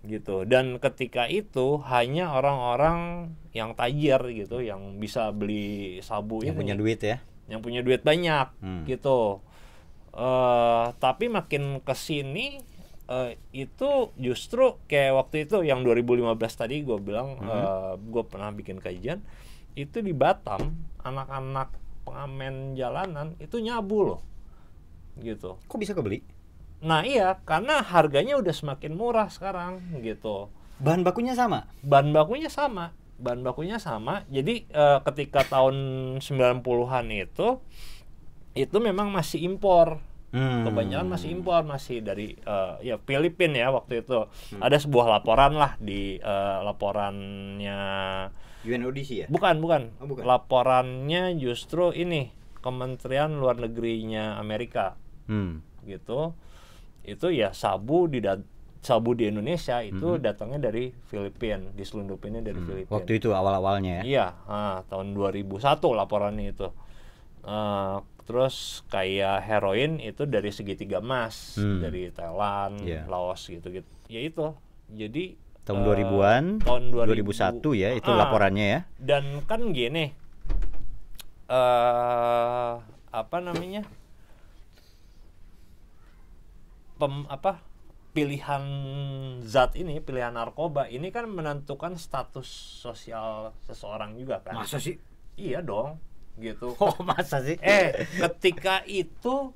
gitu. 0.09 0.43
Dan 0.43 0.77
ketika 0.79 1.25
itu 1.25 1.79
hanya 1.85 2.33
orang-orang 2.33 3.31
yang 3.53 3.73
tajir 3.73 4.19
gitu 4.33 4.59
yang 4.59 4.97
bisa 4.97 5.29
beli 5.31 6.01
sabu 6.01 6.41
yang 6.41 6.57
ini. 6.57 6.61
punya 6.65 6.75
duit 6.75 7.01
ya? 7.01 7.21
Yang 7.47 7.61
punya 7.63 7.81
duit 7.81 8.03
banyak 8.03 8.49
Hmm. 8.59 8.83
gitu. 8.85 9.45
Eh 10.11 10.87
tapi 10.97 11.29
makin 11.29 11.79
ke 11.79 11.93
sini 11.93 12.59
eh, 13.07 13.37
itu 13.53 13.89
justru 14.17 14.77
kayak 14.85 15.13
waktu 15.15 15.37
itu 15.45 15.63
yang 15.63 15.81
2015 15.81 16.29
tadi 16.55 16.81
gue 16.81 16.99
bilang 16.99 17.37
Hmm. 17.37 17.97
gue 18.03 18.23
pernah 18.23 18.51
bikin 18.51 18.77
kajian 18.79 19.21
itu 19.73 20.01
di 20.01 20.13
Batam 20.13 20.75
anak-anak 20.99 21.73
pengamen 22.03 22.75
jalanan 22.75 23.37
itu 23.39 23.57
nyabu 23.59 23.99
loh 24.07 24.21
gitu. 25.17 25.57
Kok 25.63 25.79
bisa 25.79 25.93
kebeli 25.93 26.21
Nah 26.79 27.03
iya, 27.03 27.43
karena 27.43 27.83
harganya 27.83 28.39
udah 28.39 28.55
semakin 28.55 28.95
murah 28.95 29.27
sekarang 29.31 29.83
gitu. 30.03 30.51
bahan 30.79 31.03
bakunya 31.03 31.35
sama 31.35 31.67
Bahan 31.83 32.15
bakunya 32.15 32.47
sama, 32.47 32.95
bahan 33.19 33.43
bakunya 33.43 33.83
sama. 33.83 34.23
Jadi 34.31 34.71
eh, 34.71 34.99
ketika 35.03 35.43
tahun 35.43 35.77
90-an 36.23 37.07
itu 37.11 37.49
itu 38.55 38.77
memang 38.79 39.11
masih 39.11 39.43
impor. 39.43 40.03
Hmm. 40.29 40.61
Kebanyakan 40.69 41.09
masih 41.09 41.33
impor, 41.35 41.65
masih 41.67 42.05
dari 42.05 42.39
eh, 42.39 42.75
ya 42.87 42.97
Filipina 43.03 43.59
ya 43.59 43.69
waktu 43.75 44.07
itu. 44.07 44.31
Ada 44.63 44.79
sebuah 44.87 45.19
laporan 45.19 45.59
lah 45.59 45.75
di 45.83 46.23
eh, 46.23 46.59
laporannya 46.63 47.81
UNODC 48.63 49.11
ya 49.25 49.27
bukan, 49.31 49.63
bukan. 49.63 49.83
Oh, 50.03 50.07
bukan. 50.11 50.23
Laporannya 50.27 51.39
justru 51.39 51.95
ini 51.95 52.35
Kementerian 52.59 53.39
Luar 53.39 53.57
Negerinya 53.59 54.37
Amerika 54.37 54.99
hmm. 55.31 55.87
gitu 55.87 56.35
itu 57.09 57.33
ya 57.33 57.51
sabu 57.51 58.05
di 58.05 58.21
sabu 58.79 59.11
di 59.13 59.27
Indonesia 59.27 59.81
itu 59.81 60.17
datangnya 60.17 60.71
dari 60.71 60.95
Filipina 61.05 61.73
diselundupinnya 61.73 62.41
dari 62.41 62.59
Filipina. 62.59 62.87
Hmm. 62.87 62.95
waktu 62.95 63.13
itu 63.17 63.33
awal 63.33 63.57
awalnya 63.57 64.01
ya? 64.01 64.03
Iya 64.05 64.27
ah, 64.47 64.77
tahun 64.87 65.13
2001 65.13 65.59
laporannya 65.95 66.53
itu. 66.53 66.69
Eh, 67.43 67.97
terus 68.23 68.85
kayak 68.87 69.41
heroin 69.43 69.97
itu 69.99 70.23
dari 70.25 70.53
segitiga 70.53 71.01
emas 71.01 71.57
Hmm. 71.57 71.81
dari 71.81 72.13
Thailand 72.13 72.85
Iya. 72.85 73.09
Laos 73.09 73.41
gitu 73.43 73.67
gitu 73.67 73.89
ya 74.07 74.21
itu 74.21 74.53
jadi 74.89 75.33
tahun 75.65 75.81
eh, 75.81 75.87
2000-an 76.05 76.45
tahun 76.61 76.83
2000 76.93 77.25
2001 77.25 77.73
ya 77.75 77.89
itu 77.93 78.09
Ah, 78.09 78.17
laporannya 78.21 78.67
ya? 78.69 78.81
dan 79.01 79.25
kan 79.45 79.73
gini 79.73 80.13
eh 81.49 82.73
apa 83.09 83.37
namanya 83.41 83.89
pem 86.99 87.25
apa 87.31 87.63
pilihan 88.13 88.65
zat 89.47 89.79
ini 89.79 90.03
pilihan 90.03 90.35
narkoba 90.35 90.91
ini 90.91 91.15
kan 91.15 91.31
menentukan 91.31 91.95
status 91.95 92.49
sosial 92.83 93.55
seseorang 93.63 94.19
juga 94.19 94.43
kan? 94.43 94.59
Masa 94.59 94.83
sih? 94.83 94.99
Iya 95.39 95.63
dong 95.63 96.03
gitu. 96.43 96.75
Oh 96.83 96.99
masa 97.07 97.39
sih? 97.43 97.59
Eh 97.63 98.07
ketika 98.19 98.83
itu 98.91 99.55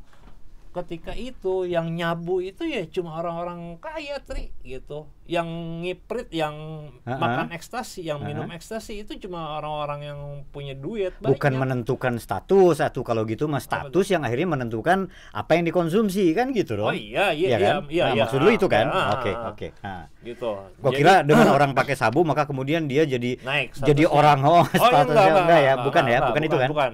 ketika 0.72 1.12
itu 1.12 1.64
yang 1.64 1.92
nyabu 1.92 2.40
itu 2.40 2.64
ya 2.64 2.80
cuma 2.86 3.14
orang-orang 3.14 3.76
kaya 3.76 4.16
tri 4.18 4.48
gitu. 4.62 5.04
Yang 5.22 5.48
ngiprit 5.78 6.28
yang 6.28 6.56
Ha-ha. 7.02 7.14
makan 7.14 7.48
ekstasi 7.50 8.02
yang 8.02 8.20
minum 8.20 8.44
Ha-ha. 8.44 8.56
ekstasi 8.56 9.00
itu 9.00 9.16
cuma 9.18 9.54
orang-orang 9.54 10.00
yang 10.02 10.20
punya 10.48 10.72
duit 10.72 11.12
banyak. 11.14 11.28
bukan 11.30 11.52
menentukan 11.54 12.16
status 12.16 12.80
atau 12.80 13.00
kalau 13.00 13.22
gitu 13.22 13.44
mas. 13.46 13.62
Status 13.62 14.08
yang 14.08 14.22
akhirnya 14.22 14.48
menentukan 14.50 15.06
apa 15.30 15.50
yang 15.52 15.64
dikonsumsi 15.64 16.32
kan 16.32 16.50
gitu 16.50 16.74
loh 16.74 16.88
oh 16.88 16.96
iya 16.96 17.30
iya 17.30 17.46
Iya 17.46 17.56
iya 17.56 17.68
kan? 17.68 17.76
iya, 17.86 18.02
Nah, 18.02 18.10
iya. 18.10 18.22
maksud 18.24 18.40
lu 18.40 18.50
itu 18.50 18.66
kan? 18.66 18.86
Ah, 18.86 19.06
oke 19.14 19.30
ah, 19.30 19.50
oke. 19.50 19.66
Nah, 19.78 20.02
gitu. 20.22 20.50
Gua 20.74 20.88
Jadi- 20.88 20.98
kira 20.98 21.14
dengan 21.28 21.48
orang 21.50 21.70
pakai 21.72 21.94
sabu 21.94 22.20
maka 22.22 22.42
kemudian 22.42 22.84
dia 22.84 23.04
jadi 23.04 23.36
naik 23.38 23.76
jadi 23.78 24.04
orang. 24.04 24.40
Oh 24.42 24.52
Oh, 24.54 24.64
iya, 24.64 24.80
statusnya. 24.80 25.32
enggak, 25.38 25.60
ya 25.60 25.74
bukan 25.78 26.02
ya 26.02 26.10
enggak, 26.14 26.28
bukan, 26.28 26.42
itu 26.42 26.56
kan? 26.56 26.68
bukan. 26.72 26.92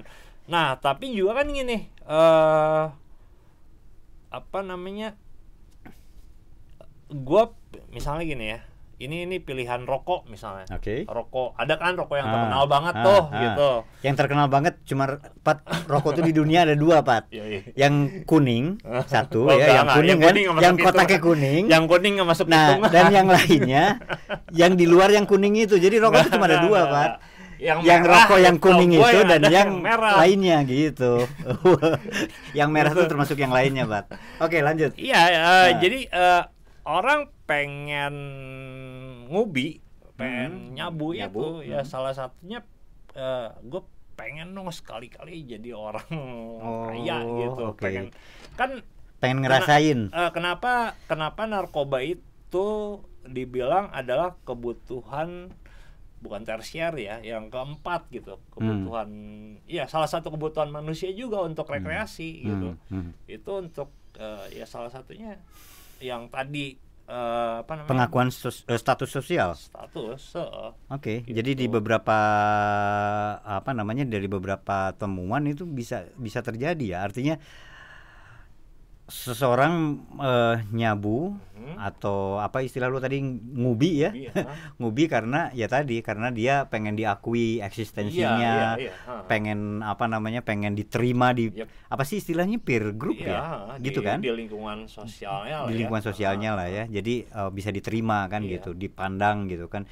Nah, 0.48 0.68
tapi 0.76 1.12
juga 1.12 1.32
kan 1.36 1.46
gini, 1.46 1.76
eh 2.02 2.82
apa 4.28 4.58
namanya? 4.60 5.16
Gua 7.08 7.56
misalnya 7.88 8.24
gini 8.24 8.46
ya. 8.48 8.60
Ini 8.98 9.30
ini 9.30 9.38
pilihan 9.38 9.86
rokok 9.86 10.26
misalnya. 10.26 10.66
Oke. 10.74 11.06
Rokok, 11.06 11.54
ada 11.54 11.78
kan 11.78 11.94
rokok 11.94 12.18
yang 12.18 12.26
Ah, 12.26 12.34
terkenal 12.34 12.64
banget 12.66 12.94
ah, 12.98 13.04
tuh 13.06 13.22
ah. 13.22 13.38
gitu. 13.38 13.70
Yang 14.02 14.14
terkenal 14.18 14.46
banget 14.50 14.74
cuma 14.82 15.04
Pat 15.38 15.62
rokok 15.86 16.18
tuh 16.18 16.24
di 16.26 16.34
dunia 16.34 16.66
ada 16.66 16.74
dua 16.74 17.06
Pat. 17.06 17.30
Iya, 17.30 17.44
iya. 17.46 17.60
Yang 17.78 18.26
kuning 18.26 18.82
satu 19.12 19.46
Oh, 19.46 19.54
ya, 19.54 19.54
enggak, 19.54 19.70
yang 19.70 19.86
kuning 19.86 20.08
Yang 20.10 20.18
kan, 20.18 20.26
kuning 20.26 20.44
yang 20.58 20.74
kotaknya 20.82 21.18
kuning. 21.22 21.62
Yang 21.70 21.84
kuning 21.86 22.12
nggak 22.18 22.28
masuk 22.28 22.46
Nah, 22.50 22.58
hitungan. 22.74 22.90
dan 22.90 23.04
yang 23.14 23.26
lainnya 23.38 23.84
yang 24.50 24.72
di 24.74 24.84
luar 24.90 25.08
yang 25.14 25.30
kuning 25.30 25.54
itu. 25.54 25.78
Jadi 25.78 25.96
rokok 26.02 26.18
itu 26.26 26.30
cuma 26.34 26.50
ada 26.50 26.58
dua, 26.66 26.80
nggak. 26.90 27.10
Yang, 27.58 27.78
Yang 27.82 28.00
merah, 28.00 28.14
rokok 28.22 28.38
yang 28.38 28.56
kuning 28.56 28.90
itu 28.92 29.18
dan 29.20 29.40
ada 29.40 29.50
yang 29.50 29.70
merah. 29.78 30.14
lainnya 30.16 30.62
gitu. 30.62 31.26
yang 32.58 32.70
merah 32.70 32.90
itu 32.90 33.04
termasuk 33.04 33.34
yang 33.34 33.50
lainnya, 33.50 33.82
Pak. 33.82 34.14
Oke, 34.38 34.62
lanjut. 34.62 34.94
Iya, 34.94 35.20
eh, 35.26 35.38
Nah. 35.38 35.68
jadi 35.78 36.00
eh, 36.06 36.42
orang 36.84 37.26
pengen 37.44 38.14
ngubi, 39.26 39.82
pengen 40.14 40.70
Hmm, 40.70 40.74
nyabu, 40.74 41.12
nyabu, 41.12 41.40
itu 41.60 41.68
ya 41.68 41.82
hmm. 41.82 41.88
salah 41.88 42.12
satunya 42.12 42.62
gue 43.60 43.82
pengen 44.14 44.50
dong 44.50 44.70
sekali-kali 44.70 45.42
jadi 45.42 45.74
orang 45.74 46.06
Oh, 46.56 46.86
kaya 46.86 47.18
gitu. 47.18 47.62
oke. 47.68 47.82
Pengen 47.82 48.14
kan 48.54 48.82
Pengen 49.18 49.42
ngerasain. 49.42 50.00
eh, 50.08 50.30
kenapa 50.30 50.94
kenapa 51.04 51.42
narkoba 51.44 51.98
itu 51.98 52.66
dibilang 53.24 53.90
adalah 53.90 54.38
kebutuhan 54.42 55.50
bukan 56.18 56.42
tersier 56.42 56.90
ya, 56.94 57.18
yang 57.20 57.46
keempat 57.46 58.10
gitu. 58.10 58.36
Kebutuhan 58.50 59.08
ya 59.64 59.84
salah 59.84 60.06
satu 60.06 60.28
kebutuhan 60.28 60.68
manusia 60.68 61.08
juga 61.10 61.40
untuk 61.40 61.66
rekreasi 61.66 62.42
gitu 62.44 62.74
Hmm, 62.86 63.08
hmm. 63.08 63.12
itu 63.26 63.50
untuk 63.52 63.88
eh, 64.14 64.46
ya 64.52 64.64
salah 64.64 64.88
satunya 64.88 65.38
yang 65.98 66.26
tadi 66.26 66.74
eh, 67.04 67.54
apa 67.58 67.72
namanya 67.72 67.88
Pengakuan 67.88 68.28
sos- 68.28 68.62
eh, 68.64 68.74
status 68.74 69.08
sosial. 69.08 69.54
status 69.54 70.34
eh, 70.34 70.70
Oke, 70.88 71.14
Gitu. 71.22 71.34
jadi 71.34 71.50
di 71.54 71.66
beberapa 71.66 72.18
apa 73.40 73.70
namanya 73.70 74.04
dari 74.04 74.26
beberapa 74.26 74.92
temuan 74.92 75.46
itu 75.46 75.64
bisa 75.64 76.04
bisa 76.14 76.40
terjadi 76.40 76.84
ya. 76.84 76.98
Artinya 77.00 77.38
seseorang 79.08 79.74
eh, 80.16 80.56
nyabu 80.70 81.34
Hmm. 81.58 81.74
atau 81.76 82.18
apa 82.38 82.62
istilah 82.62 82.86
lu 82.86 82.96
tadi 82.96 83.18
ngubi 83.18 83.90
ya? 83.98 84.14
ngubi 84.78 85.04
karena 85.12 85.50
ya 85.50 85.66
tadi 85.66 85.98
karena 86.00 86.30
dia 86.30 86.64
pengen 86.64 86.94
diakui 86.94 87.58
eksistensinya, 87.58 88.78
iya, 88.78 88.88
iya, 88.88 88.92
ha. 89.04 89.26
pengen 89.26 89.82
apa 89.82 90.06
namanya 90.06 90.40
pengen 90.40 90.72
diterima 90.72 91.34
di 91.34 91.50
Yep. 91.50 91.66
apa 91.90 92.02
sih 92.06 92.22
istilahnya 92.22 92.56
peer 92.56 92.94
group 92.94 93.18
Iya, 93.18 93.26
ya, 93.26 93.42
di- 93.74 93.84
gitu 93.84 94.00
kan? 94.00 94.22
di 94.22 94.30
lingkungan 94.30 94.86
sosialnya 94.86 95.56
lah 95.60 95.66
Di 95.66 95.74
ya. 95.74 95.78
lingkungan 95.82 96.04
sosialnya 96.04 96.48
Ah, 96.48 96.56
lah 96.56 96.68
ya, 96.70 96.84
jadi 96.86 97.14
eh, 97.26 97.50
bisa 97.50 97.68
diterima 97.68 98.24
kan 98.26 98.40
Iya. 98.40 98.50
gitu, 98.56 98.70
dipandang 98.72 99.50
gitu 99.50 99.66
kan. 99.66 99.82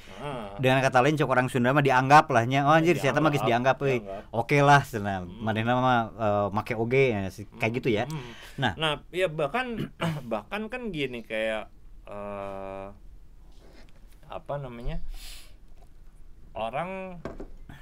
dengan 0.57 0.79
kata 0.79 1.03
lain 1.03 1.13
cok 1.13 1.29
orang 1.29 1.47
Sunda 1.47 1.69
mah 1.69 1.83
dianggap 1.83 2.31
lahnya 2.31 2.63
oh 2.63 2.73
Ya, 2.73 2.79
anjir 2.79 2.95
siapa 2.95 3.19
mah 3.19 3.27
geus 3.27 3.43
dianggap 3.43 3.77
euy 3.81 3.99
oke 4.31 4.57
lah 4.57 4.81
cenah 4.81 5.19
Hmm. 5.19 5.43
manehna 5.43 5.73
mah 5.75 5.99
eh, 6.09 6.47
make 6.49 6.73
oge 6.73 7.11
ya, 7.11 7.27
kayak 7.59 7.73
gitu 7.75 7.89
ya 7.91 8.07
Hmm. 8.07 8.23
Nah. 8.57 8.73
nah 8.73 8.93
ya 9.13 9.27
bahkan 9.31 9.91
bahkan 10.31 10.67
kan 10.67 10.91
gini 10.91 11.23
kayak 11.23 11.71
eh, 12.07 12.87
apa 14.27 14.53
namanya 14.59 14.99
orang 16.51 17.23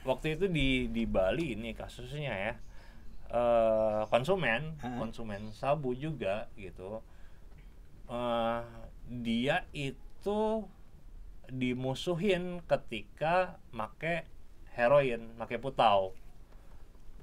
waktu 0.05 0.37
itu 0.37 0.45
di 0.45 0.91
di 0.93 1.09
Bali 1.09 1.57
ini 1.57 1.73
kasusnya 1.73 2.33
ya 2.33 2.53
eh, 3.33 4.01
konsumen 4.09 4.77
konsumen 5.01 5.49
sabu 5.53 5.97
juga 5.97 6.49
gitu 6.57 7.01
Eh, 8.05 8.61
dia 9.09 9.65
itu 9.73 10.41
dimusuhin 11.49 12.61
ketika 12.69 13.57
make 13.73 14.29
heroin 14.77 15.33
make 15.37 15.57
putau 15.57 16.13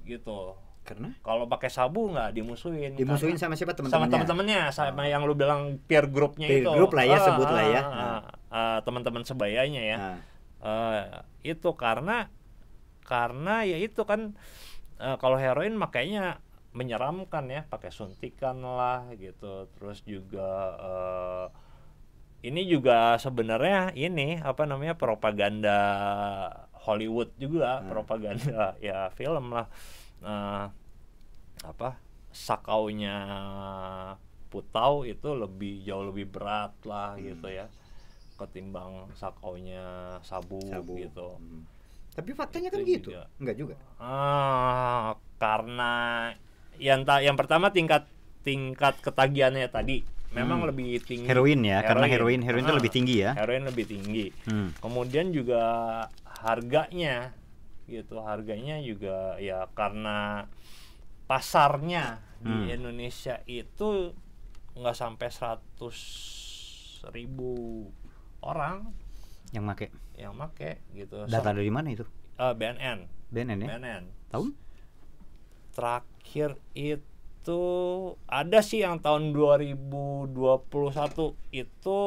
gitu 0.03 0.59
karena? 0.83 1.15
Kalau 1.19 1.47
pakai 1.47 1.67
sabu 1.67 2.11
nggak 2.11 2.31
dimusuhin 2.31 2.93
dimusuhin 2.93 3.33
karena- 3.33 3.41
sama 3.41 3.55
siapa? 3.55 3.71
Sama 3.73 3.87
teman-temannya 4.07 4.11
teman-temannya 4.13 4.61
sama 4.69 5.01
yang 5.05 5.23
lu 5.23 5.33
bilang 5.33 5.79
peer 5.81 6.05
groupnya 6.05 6.45
Peer 6.45 6.61
itu. 6.61 6.69
group 6.69 6.91
lah 6.91 7.03
ya, 7.03 7.17
sebut 7.17 7.47
lah 7.47 7.65
ya. 7.65 7.81
ah, 7.81 8.19
ah, 8.49 8.77
teman-teman 8.81 9.23
sebayanya 9.23 9.81
ya. 9.81 9.97
Nah, 9.97 10.17
Eh, 10.63 11.03
itu 11.45 11.75
karena 11.75 12.31
karena 13.01 13.63
ya 13.63 13.75
itu 13.75 13.99
kan 14.03 14.31
eh, 14.97 15.17
kalau 15.17 15.35
heroin 15.35 15.75
makanya 15.75 16.39
menyeramkan 16.71 17.45
ya 17.47 17.61
pakai 17.65 17.91
suntikan 17.91 18.59
lah 18.59 19.03
gitu. 19.13 19.67
Terus 19.75 19.99
juga 20.03 20.49
eh, 20.79 21.45
ini 22.43 22.63
juga 22.65 23.15
sebenarnya 23.17 23.91
ini 23.93 24.39
apa 24.39 24.63
namanya 24.63 24.95
propaganda 24.95 25.79
Hollywood 26.81 27.31
juga 27.35 27.79
Hmm. 27.79 27.87
propaganda 27.89 28.75
ya 28.79 29.07
film 29.11 29.51
lah 29.51 29.67
Eh, 30.23 30.65
apa 31.63 31.89
sakaunya 32.31 33.15
putau 34.47 35.03
itu 35.03 35.29
lebih 35.33 35.83
jauh 35.83 36.07
lebih 36.07 36.29
berat 36.29 36.73
lah 36.83 37.15
Hmm. 37.15 37.23
gitu 37.25 37.47
ya 37.47 37.67
ketimbang 38.33 39.11
sakaunya 39.13 39.83
sabu, 40.21 40.59
sabu 40.63 40.95
gitu 40.97 41.37
Hmm. 41.37 41.63
tapi 42.13 42.31
faktanya 42.31 42.69
Itu 42.69 42.75
kan 42.75 42.81
gitu 42.85 43.09
juga. 43.11 43.23
enggak 43.37 43.57
juga 43.57 43.75
ah 43.97 45.13
karena 45.37 45.93
yang 46.77 47.03
ta 47.03 47.19
yang 47.19 47.35
pertama 47.35 47.69
tingkat 47.69 48.07
tingkat 48.41 48.95
ketagihannya 48.99 49.67
tadi 49.67 50.01
memang 50.31 50.63
Hmm. 50.63 50.69
lebih 50.73 50.99
tinggi 50.99 51.27
heroin 51.27 51.61
ya 51.61 51.83
karena 51.83 52.05
heroin 52.07 52.41
heroin 52.41 52.63
itu 52.63 52.73
Ah, 52.73 52.77
lebih 52.79 52.91
tinggi 52.91 53.15
ya 53.21 53.31
heroin 53.35 53.63
lebih 53.63 53.85
tinggi 53.85 54.25
Hmm. 54.45 54.71
kemudian 54.79 55.29
juga 55.29 55.61
harganya 56.25 57.31
gitu. 57.85 58.19
Harganya 58.19 58.79
juga 58.79 59.35
ya 59.37 59.67
karena 59.71 60.47
pasarnya 61.25 62.19
di 62.39 62.51
Hmm. 62.51 62.67
Indonesia 62.69 63.39
itu 63.47 64.11
nggak 64.75 64.97
sampai 64.97 65.29
100 65.31 67.07
ribu 67.09 67.87
orang 68.41 68.91
yang 69.51 69.63
make? 69.63 69.87
yang 70.15 70.35
make 70.35 70.83
gitu. 70.91 71.23
Data 71.25 71.51
dari 71.51 71.71
mana 71.71 71.91
itu? 71.91 72.03
Eh, 72.35 72.53
BNN 72.53 73.07
BNN 73.29 73.59
ya? 73.63 73.67
BNN 73.75 74.03
tahun? 74.29 74.49
Terakhir 75.71 76.59
itu 76.73 77.61
ada 78.25 78.59
sih 78.59 78.81
yang 78.81 78.99
tahun 78.99 79.31
2021 79.31 80.35
itu 81.49 81.99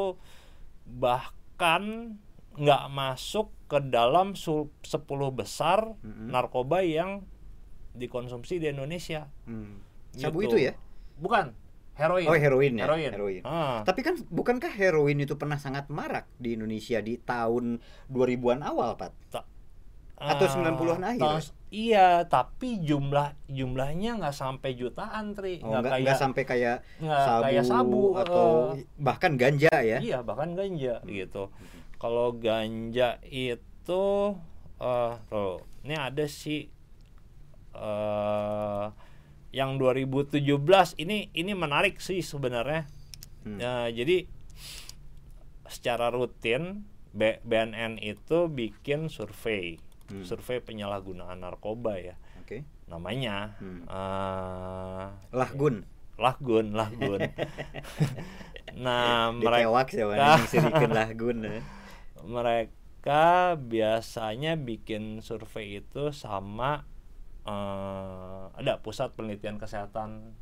bahkan 0.87 2.15
nggak 2.57 2.85
masuk 2.89 3.49
ke 3.67 3.79
dalam 3.83 4.33
sul- 4.33 4.73
10 4.81 5.03
besar 5.31 5.93
Mm-mm. 5.99 6.29
narkoba 6.29 6.81
yang 6.81 7.27
dikonsumsi 7.93 8.57
di 8.57 8.69
Indonesia. 8.69 9.29
Hmm. 9.45 9.81
sabu 10.13 10.41
Gitu. 10.41 10.57
itu 10.57 10.57
ya 10.63 10.75
Bukan, 11.17 11.53
heroin. 11.95 12.25
oh 12.25 12.33
heroin 12.35 12.73
ya 12.75 12.85
Heroin. 12.87 13.43
Ah. 13.43 13.81
Tapi 13.83 14.01
kan 14.01 14.17
bukankah 14.23 14.69
heroin 14.71 15.17
itu 15.17 15.35
pernah 15.35 15.57
sangat 15.57 15.89
marak 15.89 16.29
di 16.37 16.53
Indonesia 16.53 17.01
di 17.01 17.17
tahun 17.17 17.81
2000-an 18.07 18.61
awal, 18.63 18.97
Pak? 18.97 19.13
Atau 20.17 20.49
Ah, 20.49 20.53
90-an 20.73 21.03
akhir 21.07 21.53
Iya, 21.69 22.25
tapi 22.25 22.81
jumlah 22.81 23.37
jumlahnya 23.47 24.17
nggak 24.17 24.33
sampai 24.33 24.73
jutaan, 24.73 25.37
Tri. 25.37 25.61
Oh, 25.61 25.69
Nggak 25.69 25.93
kayak 25.93 26.17
sampai 26.17 26.43
kayak 26.47 26.77
nggak 26.97 27.21
sabu, 27.21 27.43
kayak 27.45 27.65
sabu 27.67 28.03
atau 28.15 28.47
eh. 28.73 28.87
bahkan 28.97 29.37
ganja 29.37 29.73
ya. 29.77 29.99
Iya, 30.01 30.19
bahkan 30.23 30.57
ganja 30.57 31.05
gitu. 31.05 31.53
Kalau 31.97 32.37
ganja 32.37 33.17
itu 33.25 34.05
eh 34.77 35.15
tuh, 35.27 35.65
ini 35.83 35.97
ada 35.97 36.29
sih 36.29 36.69
eh 37.73 38.87
yang 39.53 39.81
2017 39.81 40.45
ini 41.01 41.33
ini 41.33 41.53
menarik 41.57 41.97
sih 41.97 42.21
sebenarnya. 42.21 42.85
Hmm. 43.47 43.57
Eh, 43.57 43.89
jadi 43.95 44.17
secara 45.67 46.13
rutin 46.13 46.85
B- 47.17 47.41
BNN 47.41 47.97
itu 47.97 48.47
bikin 48.47 49.09
survei. 49.09 49.81
Hmm. 50.13 50.23
Survei 50.23 50.61
penyalahgunaan 50.61 51.41
narkoba 51.41 51.97
ya. 51.97 52.15
Oke. 52.45 52.69
Namanya 52.87 53.57
Hmm. 53.57 53.89
eh, 53.89 55.07
Lahgun. 55.33 55.89
Lahgun, 56.17 56.73
Lahgun. 56.73 57.21
nah, 58.85 59.33
mereka 59.33 59.69
lahgun. 60.93 61.41
mereka 62.27 63.25
biasanya 63.57 64.55
bikin 64.55 65.19
survei 65.21 65.81
itu 65.81 66.11
sama 66.11 66.83
eh, 67.45 68.43
ada 68.53 68.79
pusat 68.79 69.13
penelitian 69.13 69.57
kesehatan 69.57 70.35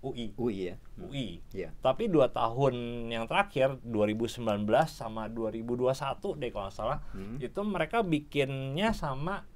UI 0.00 0.36
UI 0.36 0.56
ya. 0.68 0.76
UI 0.96 1.40
Iya. 1.50 1.72
tapi 1.80 2.06
dua 2.06 2.28
tahun 2.28 2.74
yang 3.08 3.24
terakhir 3.24 3.80
2019 3.82 4.38
sama 4.86 5.26
2021 5.26 5.90
deh 6.36 6.48
kalau 6.48 6.64
nggak 6.64 6.72
salah 6.72 6.98
Hmm. 7.10 7.40
itu 7.40 7.60
mereka 7.60 8.00
bikinnya 8.00 8.92
sama 8.92 9.48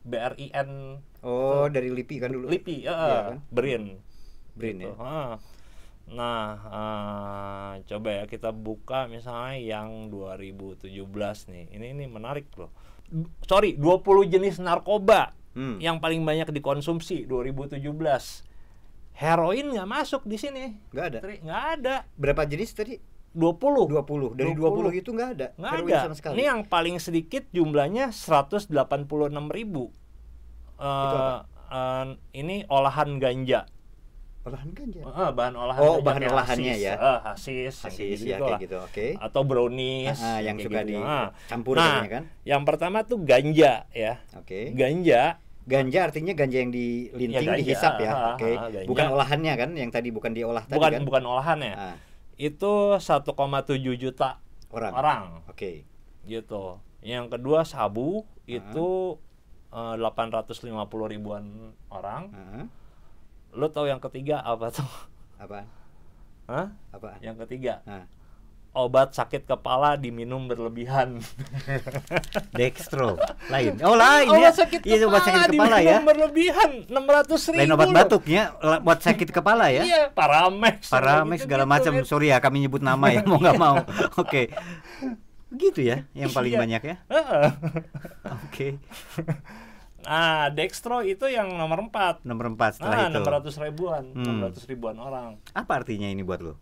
BRIN 0.00 1.02
Oh, 1.18 1.66
dari 1.66 1.90
LIPI 1.90 2.16
kan 2.16 2.30
dulu. 2.30 2.46
LIPI, 2.46 2.76
ya, 2.80 2.94
Iya 2.94 3.18
kan? 3.26 3.36
BRIN. 3.50 3.84
Brin 4.54 4.76
ya. 4.78 4.86
Gitu. 4.86 4.94
Ah. 6.08 6.14
Nah, 6.14 6.48
eh, 6.66 7.84
coba 7.86 8.08
ya 8.10 8.24
kita 8.24 8.50
buka 8.50 9.04
misalnya 9.06 9.56
yang 9.56 10.08
2017 10.08 10.88
nih. 11.46 11.68
Ini 11.70 11.86
ini 11.92 12.04
menarik 12.04 12.48
loh. 12.54 12.72
D- 13.04 13.28
Sorry, 13.42 13.74
20 13.74 14.00
jenis 14.24 14.56
narkoba 14.58 15.32
Hmm. 15.52 15.76
yang 15.78 15.98
paling 15.98 16.22
banyak 16.22 16.48
dikonsumsi 16.50 17.24
2017. 17.24 18.44
Heroin 19.12 19.66
nggak 19.68 19.84
masuk 19.86 20.22
di 20.22 20.36
sini. 20.36 20.78
Nggak 20.88 21.06
ada. 21.06 21.18
Nggak 21.20 21.64
ada. 21.74 21.94
Berapa 22.14 22.42
jenis 22.44 22.70
tadi? 22.70 22.94
20. 23.30 23.84
20. 23.86 24.32
Dari 24.32 24.52
20, 24.52 24.94
itu 24.94 25.10
nggak 25.10 25.30
ada. 25.34 25.46
Nggak 25.54 25.72
ada. 25.84 25.98
sama 26.00 26.14
sekali. 26.14 26.34
Ini 26.34 26.44
yang 26.46 26.60
paling 26.64 26.96
sedikit 26.96 27.44
jumlahnya 27.50 28.08
186 28.08 28.70
ribu. 29.48 29.90
Eh, 30.76 30.84
apa? 30.84 31.44
eh, 31.68 32.06
ini 32.32 32.62
olahan 32.66 33.18
ganja. 33.18 33.66
Olahan 34.48 34.68
ganja. 34.72 35.00
Eh, 35.00 35.30
bahan 35.30 35.54
olahan 35.54 35.80
Oh, 35.80 35.86
ganja 35.94 36.04
bahan 36.04 36.22
olahannya 36.26 36.72
hasis. 36.72 36.82
ya. 36.82 36.94
Eh, 36.94 37.18
hasis, 37.22 37.74
Hasis 37.84 37.98
kayak 38.18 38.18
ya 38.24 38.36
kayak 38.36 38.50
lah. 38.50 38.58
gitu. 38.58 38.76
Oke. 38.80 39.06
Atau 39.18 39.40
brownies 39.44 40.18
ah, 40.18 40.40
yang 40.40 40.56
suka 40.56 40.80
gitu. 40.80 40.88
di 40.88 40.96
Nah, 40.96 41.28
nah, 41.74 42.00
kan. 42.04 42.22
Yang 42.42 42.62
pertama 42.64 42.98
tuh 43.02 43.18
ganja 43.20 43.84
ya. 43.90 44.12
Oke. 44.34 44.72
Ganja 44.72 45.36
Ganja 45.62 46.00
artinya 46.02 46.32
ganja 46.32 46.58
yang 46.58 46.72
dilinting, 46.72 47.28
Ya, 47.30 47.40
ganja. 47.44 47.60
dihisap 47.60 47.94
ya. 47.98 48.08
Ah, 48.08 48.32
Oke. 48.32 48.50
ah, 48.50 48.72
ganja. 48.72 48.88
Bukan 48.88 49.06
olahannya 49.10 49.52
kan 49.54 49.70
yang 49.74 49.90
tadi 49.92 50.08
bukan 50.08 50.32
diolah 50.32 50.64
tadi 50.64 50.74
bukan 50.74 50.90
kan. 50.90 51.02
bukan 51.04 51.22
olahannya. 51.28 51.74
Ah, 51.76 51.96
Itu 52.34 52.96
1,7 52.96 53.36
juta 53.94 54.40
orang. 54.70 54.92
orang 54.94 55.22
Oke. 55.44 55.84
gitu. 56.24 56.80
Yang 57.00 57.24
kedua 57.30 57.62
sabu 57.62 58.24
Ah. 58.24 58.48
itu 58.48 58.88
eh, 59.68 59.94
850 59.94 60.72
ribuan 61.06 61.44
orang. 61.90 62.32
Ah, 62.32 62.64
Lo 63.54 63.66
tau 63.68 63.84
yang 63.84 63.98
ketiga 63.98 64.40
apa 64.40 64.68
tuh? 64.68 64.88
apa? 65.38 65.64
Hah? 66.48 66.66
Apa? 66.90 67.20
Yang 67.20 67.46
ketiga 67.46 67.80
Nah, 67.84 68.04
obat 68.72 69.10
sakit 69.10 69.44
kepala 69.44 69.94
diminum 69.94 70.46
berlebihan. 70.46 71.18
dextro. 72.58 73.16
Lain. 73.52 73.74
Oh, 73.82 73.96
lain 73.96 74.28
obat 74.30 74.42
ya. 74.42 74.50
sakit 74.54 74.80
kepala, 74.84 75.06
obat 75.08 75.22
sakit 75.24 75.40
kepala 75.50 75.76
ya. 75.78 75.98
diminum 75.98 76.06
berlebihan 76.06 76.70
600 76.86 77.52
ribu. 77.52 77.58
Lain 77.58 77.72
obat 77.74 77.88
batuknya, 77.90 78.42
buat 78.80 79.00
sakit 79.00 79.28
kepala 79.32 79.66
ya. 79.72 79.82
Iya, 79.84 80.02
paramex. 80.12 80.88
Paramex 80.92 81.38
segala 81.48 81.64
macam. 81.64 81.92
Gitu, 81.98 82.06
Sorry 82.06 82.30
ya, 82.30 82.38
kami 82.38 82.64
nyebut 82.64 82.82
nama 82.84 83.06
ya, 83.10 83.20
mau 83.24 83.38
nggak 83.40 83.58
mau. 83.58 83.76
Oke. 84.22 84.52
Gitu 85.48 85.80
ya, 85.80 86.04
yang 86.12 86.28
paling 86.28 86.54
Iya. 86.54 86.60
banyak 86.60 86.82
ya. 86.84 86.96
Oke. 88.44 88.76
Nah, 90.00 90.46
dextro 90.48 91.02
itu 91.02 91.26
yang 91.26 91.50
nomor 91.50 91.82
4. 91.84 92.22
Nomor 92.22 92.54
4 92.54 92.78
setelah 92.78 92.96
Nah, 92.96 93.10
itu. 93.10 93.18
600 93.20 93.54
ribuan, 93.58 94.02
Hmm. 94.14 94.38
600 94.38 94.64
ribuan 94.64 94.96
orang. 94.96 95.42
Apa 95.50 95.82
artinya 95.82 96.06
ini 96.06 96.22
buat 96.22 96.38
lo? 96.38 96.54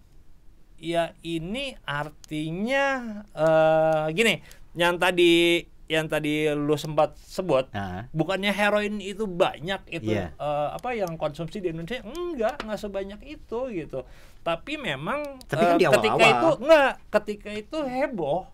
Ya, 0.77 1.13
ini 1.21 1.77
artinya 1.83 2.85
eh 3.33 4.05
gini, 4.11 4.41
yang 4.73 4.97
tadi 4.97 5.65
yang 5.87 6.05
tadi 6.05 6.51
lu 6.51 6.75
sempat 6.75 7.15
sebut 7.17 7.71
Nah, 7.71 8.11
bukannya 8.11 8.51
heroin 8.51 8.99
itu 8.99 9.23
banyak 9.25 9.87
itu 9.89 10.11
Iya. 10.11 10.35
eh, 10.35 10.69
apa 10.75 10.93
yang 10.93 11.15
konsumsi 11.15 11.63
di 11.63 11.71
Indonesia 11.71 12.03
enggak 12.03 12.59
enggak 12.59 12.81
sebanyak 12.81 13.21
itu 13.23 13.61
gitu 13.71 14.03
tapi 14.43 14.75
memang 14.77 15.39
Tapi 15.47 15.63
kan 15.65 15.75
eh, 15.75 15.79
di 15.79 15.87
ketika 15.87 16.25
itu 16.27 16.49
enggak 16.59 16.93
ketika 17.09 17.51
itu 17.55 17.79
heboh 17.81 18.51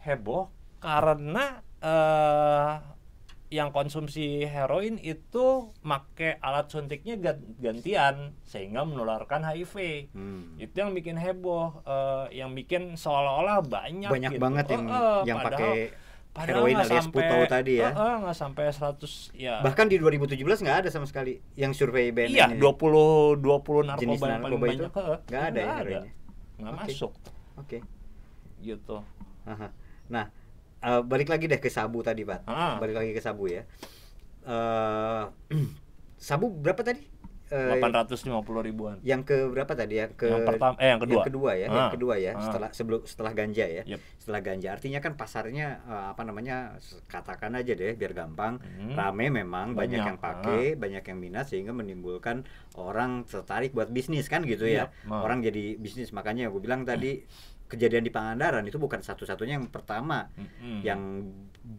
heboh 0.00 0.54
karena 0.78 1.44
eh 1.82 2.74
yang 3.52 3.68
konsumsi 3.68 4.48
heroin 4.48 4.96
itu 4.96 5.76
make 5.84 6.40
alat 6.40 6.72
suntiknya 6.72 7.20
gan- 7.20 7.44
gantian 7.60 8.32
sehingga 8.42 8.80
menularkan 8.82 9.44
HIV 9.44 10.08
hmm. 10.08 10.56
itu 10.56 10.72
yang 10.72 10.96
bikin 10.96 11.20
heboh 11.20 11.84
eh, 11.84 12.40
yang 12.40 12.56
bikin 12.56 12.96
seolah-olah 12.96 13.60
banyak 13.60 14.08
banyak 14.08 14.32
gitu. 14.32 14.40
banget 14.40 14.66
yang 14.72 14.84
Eh, 14.88 14.96
eh, 14.96 15.20
yang 15.28 15.38
pakai 15.44 15.72
Padahal 16.32 16.64
heroin 16.64 16.76
alias 16.80 17.04
sampai- 17.04 17.12
putau 17.28 17.40
tadi 17.44 17.72
ya. 17.76 17.92
Eh, 17.92 18.00
eh, 18.00 18.14
nggak 18.24 18.36
sampai 18.40 18.64
100 18.72 19.12
ya. 19.36 19.60
Bahkan 19.60 19.86
di 19.92 20.00
2017 20.00 20.64
nggak 20.64 20.78
ada 20.80 20.88
sama 20.88 21.04
sekali 21.04 21.36
yang 21.60 21.76
survei 21.76 22.08
BNN 22.08 22.32
iya, 22.32 22.46
ini. 22.48 22.56
20 22.56 23.36
20 23.36 23.84
narkoba 23.84 24.00
Jenis 24.00 24.16
yang 24.16 24.16
paling 24.16 24.40
narkoba 24.40 24.64
itu 24.64 24.88
banyak. 24.88 24.92
eh, 24.96 25.18
nggak 25.28 25.42
ada 25.44 25.58
ya 25.60 25.72
heroinnya? 25.76 26.12
Nggak 26.56 26.72
Oke. 26.72 26.80
masuk 26.88 27.12
Oke. 27.60 27.78
gitu. 28.64 28.96
Aha. 29.44 29.68
Nah, 30.08 30.24
eh, 30.82 31.00
balik 31.02 31.28
lagi 31.28 31.46
deh 31.46 31.58
ke 31.58 31.68
sabu 31.68 32.02
tadi, 32.02 32.22
Pak. 32.22 32.44
Ah. 32.44 32.76
Balik 32.76 32.98
lagi 32.98 33.10
ke 33.10 33.20
sabu 33.20 33.46
ya. 33.46 33.62
Eh 34.42 35.22
sabu 36.18 36.50
berapa 36.50 36.82
tadi? 36.82 37.02
Eh, 37.52 37.68
850 37.84 38.32
ribuan. 38.64 38.96
yang 39.04 39.20
ke 39.20 39.44
berapa 39.44 39.68
tadi 39.76 40.00
ya? 40.00 40.08
Ke 40.08 40.24
Yang 40.24 40.48
pertama 40.48 40.72
eh 40.80 40.88
yang 40.88 40.96
kedua. 40.96 41.20
Yang 41.20 41.28
kedua 41.28 41.50
ya, 41.52 41.66
yang 41.68 41.76
Ah. 41.76 41.92
kedua 41.92 42.14
ya, 42.16 42.32
Ah. 42.32 42.40
setelah 42.40 42.70
sebelum 42.72 43.00
setelah 43.04 43.32
ganja 43.36 43.66
ya. 43.68 43.82
Yep. 43.84 44.00
Setelah 44.16 44.40
ganja 44.40 44.68
artinya 44.72 44.98
kan 44.98 45.12
pasarnya 45.14 45.66
eh, 45.84 46.06
apa 46.16 46.22
namanya? 46.24 46.80
katakan 47.04 47.52
aja 47.52 47.76
deh 47.76 47.92
biar 47.92 48.16
gampang. 48.16 48.56
Hmm. 48.56 48.96
Rame 48.96 49.28
memang 49.28 49.76
banyak, 49.76 50.00
Banyak, 50.00 50.08
yang 50.08 50.16
pakai, 50.16 50.62
banyak 50.80 51.04
yang 51.04 51.18
minat 51.20 51.44
sehingga 51.44 51.76
menimbulkan 51.76 52.48
orang 52.72 53.28
tertarik 53.28 53.76
buat 53.76 53.92
bisnis 53.92 54.32
kan 54.32 54.48
gitu 54.48 54.64
ya. 54.64 54.88
Yep. 54.88 55.12
Ah. 55.12 55.20
Orang 55.20 55.44
jadi 55.44 55.76
bisnis 55.76 56.08
makanya 56.10 56.48
gue 56.48 56.56
bilang 56.56 56.88
tadi 56.88 57.20
kejadian 57.72 58.04
di 58.04 58.12
Pangandaran 58.12 58.60
itu 58.62 58.76
bukan 58.76 59.00
satu-satunya 59.00 59.56
yang 59.56 59.66
pertama 59.66 60.28
Mm-mm. 60.34 60.84
yang 60.84 61.00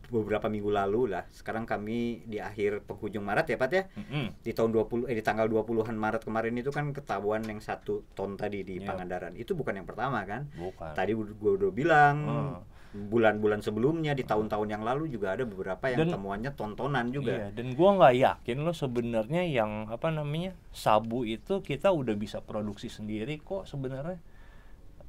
beberapa 0.09 0.47
minggu 0.47 0.69
lalu 0.69 1.11
lah. 1.11 1.27
Sekarang 1.29 1.63
kami 1.63 2.23
di 2.23 2.39
akhir 2.39 2.81
penghujung 2.83 3.21
Maret 3.21 3.45
ya, 3.45 3.57
Pak 3.57 3.69
ya. 3.69 3.83
Mm-mm. 3.93 4.25
Di 4.39 4.51
tahun 4.51 4.71
20 4.71 5.05
eh 5.05 5.13
di 5.13 5.21
tanggal 5.21 5.45
20-an 5.45 5.93
Maret 5.93 6.23
kemarin 6.23 6.55
itu 6.55 6.69
kan 6.69 6.89
ketahuan 6.89 7.43
yang 7.43 7.59
satu 7.59 8.01
ton 8.11 8.33
tadi 8.33 8.63
di 8.63 8.79
Iya. 8.79 8.89
Pangandaran. 8.89 9.35
Itu 9.35 9.53
bukan 9.53 9.75
yang 9.75 9.85
pertama 9.85 10.23
kan. 10.23 10.49
Bukan. 10.51 10.95
Tadi 10.95 11.11
gue 11.13 11.51
udah 11.53 11.69
bilang 11.69 12.15
Oh. 12.23 12.57
bulan-bulan 12.93 13.57
sebelumnya 13.59 14.13
di 14.13 14.21
tahun-tahun 14.21 14.69
yang 14.69 14.81
lalu 14.81 15.09
juga 15.09 15.33
ada 15.33 15.43
beberapa 15.43 15.81
yang 15.87 16.05
Dan- 16.05 16.13
temuannya 16.13 16.51
tontonan 16.53 17.09
juga. 17.09 17.33
Iya, 17.33 17.47
dan 17.51 17.73
gua 17.73 17.97
nggak 17.97 18.15
yakin 18.15 18.57
loh 18.61 18.69
sebenarnya 18.71 19.41
yang 19.43 19.89
apa 19.89 20.09
namanya 20.09 20.53
sabu 20.69 21.25
itu 21.25 21.59
kita 21.59 21.89
udah 21.89 22.13
bisa 22.13 22.37
produksi 22.39 22.87
sendiri 22.87 23.41
kok 23.41 23.65
sebenarnya. 23.65 24.21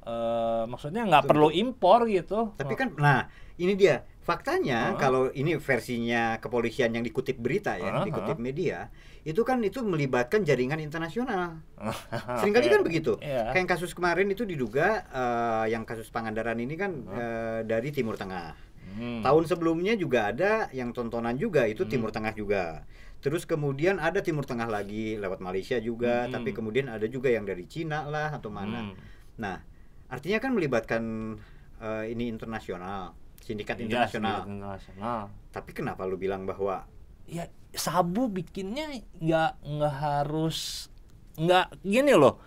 Eh 0.05 0.63
maksudnya 0.65 1.01
nggak 1.03 1.25
perlu 1.25 1.49
impor 1.49 2.05
gitu. 2.05 2.53
Tapi 2.53 2.73
kan 2.73 2.93
nah, 2.95 3.25
ini 3.57 3.73
dia 3.73 4.05
faktanya 4.21 4.93
Ah. 4.93 4.97
kalau 4.97 5.29
ini 5.31 5.57
versinya 5.57 6.37
kepolisian 6.37 6.93
yang 6.93 7.01
dikutip 7.01 7.37
berita 7.37 7.77
ya, 7.77 8.01
Ah, 8.01 8.05
dikutip 8.05 8.37
ah. 8.37 8.41
media, 8.41 8.77
itu 9.21 9.41
kan 9.41 9.61
itu 9.61 9.81
melibatkan 9.81 10.41
jaringan 10.41 10.77
internasional. 10.77 11.61
Seringkali 12.41 12.67
kan 12.69 12.81
begitu. 12.81 13.17
Iya. 13.21 13.49
Kayak 13.49 13.61
yang 13.61 13.69
kasus 13.69 13.91
kemarin 13.93 14.29
itu 14.29 14.45
diduga 14.45 15.05
eh, 15.05 15.65
yang 15.73 15.85
kasus 15.85 16.09
Pangandaran 16.09 16.57
ini 16.57 16.73
kan 16.73 16.91
eh, 17.05 17.59
dari 17.65 17.89
Timur 17.89 18.17
Tengah. 18.17 18.53
Hmm. 18.95 19.21
Tahun 19.25 19.43
sebelumnya 19.45 19.97
juga 19.97 20.29
ada 20.29 20.69
yang 20.69 20.93
tontonan 20.93 21.33
juga 21.35 21.65
itu 21.65 21.85
Hmm. 21.85 21.91
Timur 21.91 22.09
Tengah 22.13 22.33
juga. 22.33 22.85
Terus 23.21 23.49
kemudian 23.49 23.97
ada 23.97 24.21
Timur 24.21 24.45
Tengah 24.45 24.69
lagi 24.69 25.17
lewat 25.17 25.41
Malaysia 25.41 25.77
juga, 25.77 26.29
Hmm. 26.29 26.33
tapi 26.33 26.53
kemudian 26.53 26.89
ada 26.89 27.05
juga 27.05 27.33
yang 27.33 27.41
dari 27.41 27.65
Cina 27.65 28.05
lah 28.05 28.37
atau 28.37 28.53
mana. 28.53 28.85
Hmm. 28.85 28.93
Nah, 29.37 29.57
artinya 30.09 30.39
kan 30.41 30.51
melibatkan 30.53 31.03
eh, 31.81 32.03
ini 32.13 32.29
internasional, 32.29 33.17
sindikat 33.41 33.81
internasional. 33.81 34.45
sindikat 34.45 34.49
internasional. 34.49 35.21
Tapi 35.49 35.71
kenapa 35.71 36.05
lu 36.05 36.17
bilang 36.19 36.45
bahwa 36.45 36.85
Ya 37.25 37.49
sabu 37.73 38.29
bikinnya 38.29 39.01
nggak 39.17 39.65
nggak 39.65 39.95
harus 39.97 40.89
nggak 41.41 41.81
gini 41.81 42.13
loh. 42.13 42.37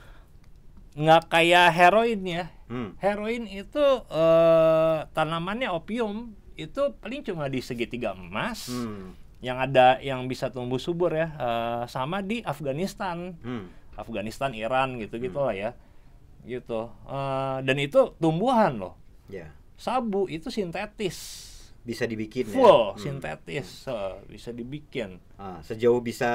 Nggak 0.95 1.31
kayak 1.35 1.75
heroin 1.75 2.23
ya. 2.23 2.47
Hmm, 2.71 2.95
heroin 3.03 3.51
itu 3.51 3.85
eh, 4.07 4.99
tanamannya 5.11 5.75
opium. 5.75 6.39
Itu 6.55 6.95
paling 7.03 7.27
cuma 7.27 7.51
di 7.51 7.59
segitiga 7.59 8.15
emas 8.15 8.71
hmm, 8.71 9.15
yang 9.43 9.59
ada 9.59 9.99
yang 9.99 10.31
bisa 10.31 10.47
tumbuh 10.55 10.79
subur 10.79 11.11
ya. 11.11 11.35
Eh, 11.35 11.85
sama 11.91 12.23
di 12.23 12.39
Afghanistan. 12.47 13.35
Hmm, 13.43 13.67
Afghanistan 13.99 14.55
Iran 14.55 14.95
gitu 15.03 15.19
gitulah 15.19 15.59
ya 15.59 15.75
gitu 16.51 16.89
Eh, 17.05 17.59
dan 17.63 17.77
itu 17.77 18.17
tumbuhan 18.17 18.77
loh 18.77 18.95
ya 19.29 19.53
sabu 19.75 20.27
itu 20.27 20.49
sintetis 20.49 21.47
bisa 21.81 22.05
dibikin 22.05 22.45
ya. 22.45 22.53
full 22.53 22.81
Hmm. 22.91 22.99
sintetis 22.99 23.87
eh, 23.87 24.17
bisa 24.27 24.51
dibikin 24.51 25.21
Ah, 25.39 25.63
sejauh 25.63 26.03
bisa 26.03 26.27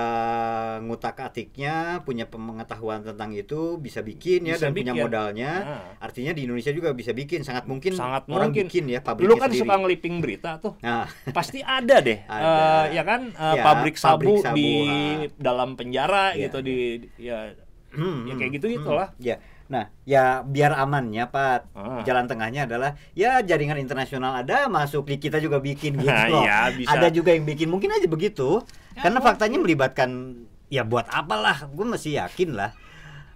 ngutak 0.80 1.20
atiknya, 1.20 1.76
punya 2.02 2.24
pengetahuan 2.24 3.04
tentang 3.04 3.36
itu, 3.36 3.76
bisa 3.78 4.00
bikin 4.00 4.48
ya 4.48 4.56
Bisa 4.56 4.64
dan 4.64 4.72
punya 4.72 4.96
bikin. 4.96 5.04
modalnya. 5.04 5.52
Nah. 5.60 5.84
Artinya 6.00 6.32
di 6.32 6.48
Indonesia 6.48 6.72
juga 6.72 6.96
bisa 6.96 7.12
bikin, 7.12 7.44
sangat 7.44 7.68
mungkin 7.68 7.92
sangat 7.92 8.32
orang 8.32 8.48
mungkin 8.48 8.66
bikin 8.66 8.88
ya 8.88 9.04
lu 9.04 9.04
pabriknya 9.04 9.36
kan 9.36 9.52
sendiri. 9.52 9.60
suka 9.60 9.74
ngeliping 9.78 10.16
berita 10.20 10.52
tuh 10.58 10.74
Nah, 10.80 11.04
pasti 11.36 11.60
ada 11.60 12.00
deh 12.00 12.24
Ada. 12.24 12.48
Eh, 12.48 12.86
ya 12.94 13.04
kan 13.04 13.22
eh, 13.30 13.56
Ya, 13.56 13.62
pabrik 13.62 13.96
pabrik 14.00 14.40
sabu, 14.40 14.40
sabu, 14.40 14.56
di 14.56 14.72
ah. 14.88 15.28
dalam 15.36 15.76
penjara 15.76 16.32
Iya, 16.32 16.48
gitu 16.48 16.58
di 16.64 16.76
ya 17.20 17.52
hmm, 17.92 18.18
ya 18.24 18.34
hmm, 18.34 18.40
kayak 18.40 18.52
gitu 18.56 18.66
hmm. 18.66 18.76
gitulah 18.80 19.10
Ya. 19.20 19.36
Nah, 19.74 19.90
ya 20.06 20.46
biar 20.46 20.78
amannya 20.78 21.26
Pak, 21.26 21.74
Ah. 21.74 22.06
jalan 22.06 22.30
tengahnya 22.30 22.70
adalah 22.70 22.94
ya 23.12 23.42
jaringan 23.42 23.76
internasional 23.76 24.38
ada 24.38 24.70
masuk 24.70 25.10
di 25.10 25.18
kita 25.18 25.42
juga 25.42 25.58
bikin 25.58 25.98
gitu 25.98 26.06
loh. 26.30 26.46
iya, 26.46 26.70
bisa. 26.70 26.94
Ada 26.94 27.10
juga 27.10 27.34
yang 27.34 27.42
bikin 27.44 27.66
mungkin 27.68 27.90
aja 27.90 28.06
begitu. 28.06 28.62
Ya, 28.94 29.02
Karena 29.02 29.18
mungkin. 29.18 29.30
faktanya 29.34 29.58
melibatkan 29.58 30.10
ya 30.70 30.86
buat 30.86 31.10
apalah, 31.10 31.66
gue 31.68 31.86
masih 31.88 32.22
yakin 32.22 32.54
lah. 32.54 32.70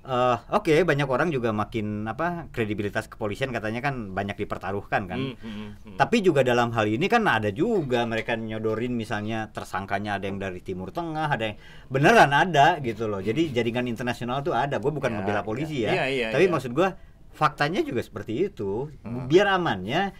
Eh, 0.07 0.37
Oke, 0.55 0.71
banyak 0.87 1.03
orang 1.03 1.27
juga 1.35 1.51
makin 1.51 2.07
apa 2.07 2.47
kredibilitas 2.55 3.11
kepolisian 3.11 3.51
katanya 3.51 3.83
kan 3.83 4.15
banyak 4.15 4.39
dipertaruhkan 4.39 5.03
kan. 5.03 5.19
Hmm, 5.35 5.75
hmm. 5.83 5.99
Tapi 5.99 6.23
juga 6.23 6.47
dalam 6.47 6.71
hal 6.71 6.87
ini 6.87 7.11
kan 7.11 7.27
ada 7.27 7.51
juga 7.51 8.07
mereka 8.07 8.39
nyodorin 8.39 8.95
misalnya 8.95 9.51
tersangkanya 9.51 10.15
ada 10.15 10.31
yang 10.31 10.39
dari 10.39 10.63
Timur 10.63 10.95
Tengah, 10.95 11.27
ada 11.27 11.51
yang 11.51 11.57
beneran 11.91 12.31
ada 12.31 12.79
gitu 12.79 13.11
loh. 13.11 13.19
Jadi 13.19 13.51
jaringan 13.51 13.91
internasional 13.91 14.39
tuh 14.39 14.55
ada. 14.55 14.79
Gue 14.79 14.95
bukan 14.95 15.11
Ya, 15.11 15.15
membela 15.19 15.43
polisi 15.43 15.83
ya. 15.83 15.91
ya. 15.91 15.91
Iya, 15.91 16.05
iya, 16.07 16.27
Tapi 16.31 16.47
iya. 16.47 16.53
maksud 16.55 16.71
gue 16.71 16.87
faktanya 17.35 17.83
juga 17.83 17.99
seperti 17.99 18.47
itu. 18.47 18.87
Hmm. 19.03 19.27
Biar 19.27 19.51
amannya 19.59 20.15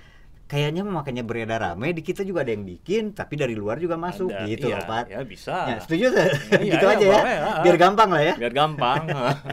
kayaknya 0.47 0.81
makanya 0.87 1.27
beredar 1.27 1.59
rame 1.59 1.91
di 1.91 1.99
kita 1.99 2.23
juga 2.23 2.47
ada 2.47 2.55
yang 2.55 2.63
bikin 2.63 3.11
tapi 3.11 3.35
dari 3.35 3.51
luar 3.51 3.83
juga 3.83 3.99
masuk 3.99 4.31
Ada, 4.31 4.47
gitu 4.47 4.71
iya, 4.71 4.79
loh, 4.79 4.87
Pat. 4.87 5.05
Ya 5.11 5.19
bisa. 5.27 5.55
Ya, 5.67 5.77
setuju? 5.83 6.05
Iya, 6.15 6.71
gitu 6.79 6.85
iya, 6.87 6.95
aja 6.95 7.05
ya. 7.05 7.19
ah. 7.19 7.61
Biar 7.67 7.75
gampang 7.75 8.09
lah 8.15 8.23
ya. 8.23 8.33
Biar 8.39 8.53
gampang. 8.55 9.03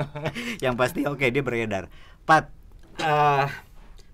yang 0.64 0.74
pasti 0.78 1.02
oke 1.02 1.26
dia 1.26 1.42
beredar. 1.42 1.90
Pat, 2.22 2.46
eh, 3.02 3.46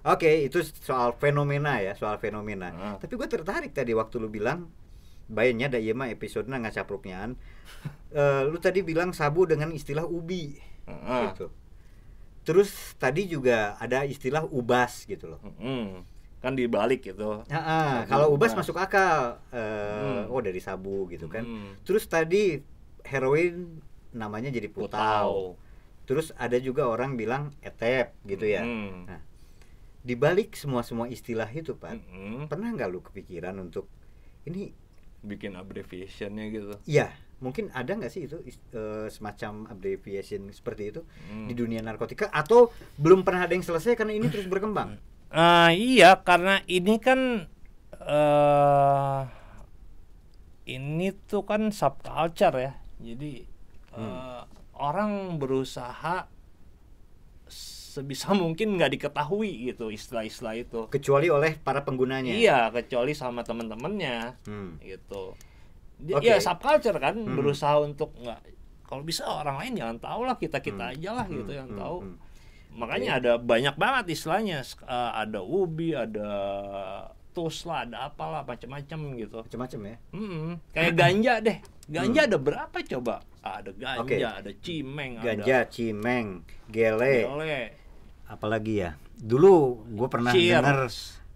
oke 0.09 0.31
itu 0.49 0.65
soal 0.81 1.13
fenomena 1.21 1.85
ya, 1.85 1.93
soal 1.93 2.17
fenomena. 2.17 2.73
Ah. 2.73 2.97
Tapi 2.97 3.13
gue 3.13 3.29
tertarik 3.29 3.77
tadi 3.77 3.93
waktu 3.93 4.17
lu 4.17 4.33
bilang, 4.33 4.73
bayarnya 5.29 5.69
ada 5.69 5.79
iya 5.79 5.93
mah 5.93 6.09
episode 6.09 6.49
ngacapruknyaan. 6.49 7.37
Eh, 8.11 8.43
lu 8.51 8.59
tadi 8.59 8.83
bilang 8.83 9.15
sabu 9.15 9.47
dengan 9.47 9.71
istilah 9.71 10.03
ubi, 10.03 10.59
Heeh. 10.91 11.31
gitu. 11.31 11.47
Terus 12.43 12.99
tadi 12.99 13.31
juga 13.31 13.79
ada 13.79 14.03
istilah 14.03 14.43
ubas 14.51 15.07
gitu 15.07 15.31
loh. 15.31 15.39
Hmm, 15.63 16.03
kan 16.41 16.53
dibalik 16.53 17.05
gitu. 17.05 17.45
Ah, 17.47 17.57
ah, 17.57 17.93
Sabu 18.01 18.11
kalau 18.11 18.27
ubas 18.31 18.51
ubas. 18.51 18.59
masuk 18.59 18.77
akal, 18.77 19.39
Eh, 19.49 20.25
Hmm. 20.25 20.33
oh 20.33 20.41
dari 20.41 20.59
sabu 20.59 21.05
gitu 21.07 21.27
kan. 21.27 21.45
Hmm. 21.45 21.77
Terus 21.83 22.05
tadi 22.05 22.57
heroin 23.05 23.81
namanya 24.11 24.49
jadi 24.49 24.67
putau. 24.67 24.89
Putau. 24.89 25.31
Terus 26.05 26.33
ada 26.35 26.57
juga 26.57 26.85
orang 26.85 27.15
bilang 27.15 27.55
etep 27.61 28.17
gitu 28.25 28.43
ya. 28.43 28.65
Hmm. 28.65 29.05
Nah, 29.05 29.21
di 30.01 30.15
balik 30.15 30.53
semua 30.55 30.81
semua 30.81 31.07
istilah 31.07 31.47
itu, 31.47 31.75
Pak, 31.75 31.93
Hmm. 32.09 32.45
pernah 32.47 32.73
nggak 32.73 32.89
lu 32.89 33.01
kepikiran 33.01 33.55
untuk 33.57 33.87
ini? 34.43 34.73
Bikin 35.21 35.53
abbreviationnya 35.53 36.49
gitu. 36.49 36.73
Ya, 36.85 37.13
mungkin 37.39 37.69
ada 37.71 37.93
nggak 37.93 38.09
sih 38.09 38.25
itu 38.25 38.41
eh, 38.73 39.07
semacam 39.07 39.69
abbreviation 39.69 40.49
seperti 40.49 40.89
itu 40.89 41.05
Hmm. 41.29 41.45
di 41.45 41.53
dunia 41.53 41.79
narkotika 41.79 42.33
atau 42.33 42.73
belum 42.97 43.21
pernah 43.21 43.45
ada 43.45 43.53
yang 43.53 43.61
selesai 43.61 43.93
karena 43.93 44.17
ini 44.17 44.27
terus 44.27 44.49
berkembang? 44.49 44.97
Ah, 45.31 45.71
iya, 45.71 46.19
karena 46.19 46.59
ini 46.67 46.99
kan 46.99 47.47
eh 48.01 49.21
ini 50.67 51.11
tuh 51.25 51.43
kan 51.43 51.71
subculture 51.71 52.57
ya. 52.57 52.73
Jadi 52.99 53.47
eh, 53.93 54.43
orang 54.75 55.39
berusaha 55.39 56.27
sebisa 57.51 58.31
mungkin 58.33 58.79
nggak 58.79 58.95
diketahui 58.95 59.67
gitu 59.67 59.91
istilah-istilah 59.91 60.55
itu. 60.57 60.81
Kecuali 60.89 61.27
oleh 61.27 61.59
para 61.59 61.83
penggunanya. 61.83 62.31
Iya, 62.31 62.71
kecuali 62.71 63.11
sama 63.13 63.43
temen-temennya 63.43 64.39
Hmm. 64.47 64.79
gitu. 64.81 65.35
Dia, 65.99 66.17
Oke. 66.17 66.27
Ya 66.27 66.39
subculture 66.39 66.97
kan 66.97 67.19
Hmm. 67.19 67.35
berusaha 67.35 67.77
untuk 67.79 68.15
nggak 68.17 68.41
kalau 68.83 69.03
bisa 69.03 69.23
orang 69.23 69.63
lain 69.63 69.79
jangan 69.79 69.99
tahu 69.99 70.21
lah 70.25 70.35
kita 70.35 70.59
kita 70.59 70.91
Hmm. 70.91 70.93
aja 70.95 71.11
lah 71.15 71.27
Hmm, 71.27 71.37
gitu 71.37 71.53
yang 71.53 71.69
hmm, 71.69 71.79
tahu. 71.79 71.97
hmm. 72.03 72.17
Makanya 72.71 73.19
ada 73.19 73.33
banyak 73.37 73.75
banget 73.75 74.15
istilahnya. 74.15 74.63
Eh, 74.63 75.11
ada 75.13 75.41
ubi, 75.41 75.93
ada 75.93 76.29
tus 77.31 77.63
lah, 77.63 77.87
ada 77.87 78.07
apalah 78.07 78.43
macam-macam 78.43 78.99
gitu. 79.17 79.39
Macam-macam 79.41 79.81
ya. 79.85 79.97
Hmm, 80.11 80.59
kayak 80.71 80.93
ganja 80.95 81.35
deh. 81.39 81.59
Ganja 81.87 82.21
ada 82.25 82.39
berapa 82.39 82.77
coba? 82.87 83.23
Ada 83.41 83.71
ganja, 83.73 83.99
Hmm. 83.99 84.07
Oke. 84.07 84.17
ada 84.21 84.51
cimeng, 84.59 85.13
Ganja, 85.19 85.59
cimeng, 85.67 86.27
ada 86.43 86.69
gele, 86.69 87.15
gele, 87.25 87.61
apalagi 88.27 88.75
ya. 88.79 88.91
Dulu 89.17 89.55
gue 89.91 90.09
pernah 90.09 90.31
cheers, 90.31 90.61
dengar 90.61 90.77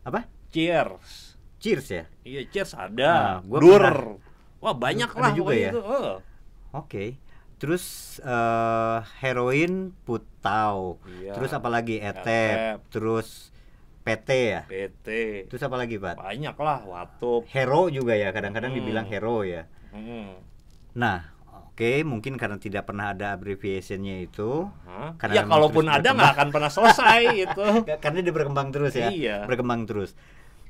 apa? 0.04 0.20
cheers. 0.52 1.34
Cheers 1.58 1.86
ya. 1.88 2.04
Iya, 2.22 2.40
cheers 2.46 2.72
Nah, 2.76 2.86
ada. 2.86 3.12
gua 3.40 3.58
Dur. 3.58 3.80
pernah- 3.80 4.20
Wah, 4.60 4.74
banyak 4.76 5.10
lah 5.10 5.30
juga 5.32 5.52
ya? 5.52 5.70
itu. 5.72 5.80
Eh. 5.80 6.16
Oke. 6.72 7.04
Terus 7.64 7.84
eh, 8.20 8.98
heroin 9.24 9.96
putau. 10.04 11.00
Iya. 11.08 11.32
Terus 11.32 11.50
apalagi 11.56 11.96
etep. 11.96 12.20
Etep. 12.20 12.78
Terus 12.92 13.48
PT 14.04 14.28
ya. 14.52 14.62
PT. 14.68 15.08
Terus 15.48 15.62
apa 15.64 15.80
lagi, 15.80 15.96
Pak? 15.96 16.20
Banyak 16.20 16.56
lah, 16.60 16.84
watup. 16.84 17.48
Hero 17.48 17.88
juga 17.88 18.12
ya, 18.12 18.36
kadang-kadang 18.36 18.76
Hmm. 18.76 18.78
dibilang 18.78 19.08
hero 19.08 19.40
ya. 19.40 19.64
Hmm. 19.96 20.36
Nah, 20.92 21.32
oke, 21.72 22.04
mungkin 22.04 22.36
karena 22.36 22.60
tidak 22.60 22.84
pernah 22.84 23.16
ada 23.16 23.32
abbreviationnya 23.32 24.20
itu, 24.20 24.68
Hah? 24.84 25.16
Karena 25.16 25.40
Ya 25.40 25.42
kalaupun 25.48 25.88
ada 25.88 26.04
nggak 26.04 26.32
akan 26.36 26.48
pernah 26.52 26.68
selesai 26.68 27.20
itu. 27.48 27.66
Karena 27.96 28.20
dia 28.20 28.34
berkembang 28.36 28.68
terus 28.76 28.92
ya. 28.92 29.08
Iya. 29.08 29.36
Berkembang 29.48 29.88
terus. 29.88 30.12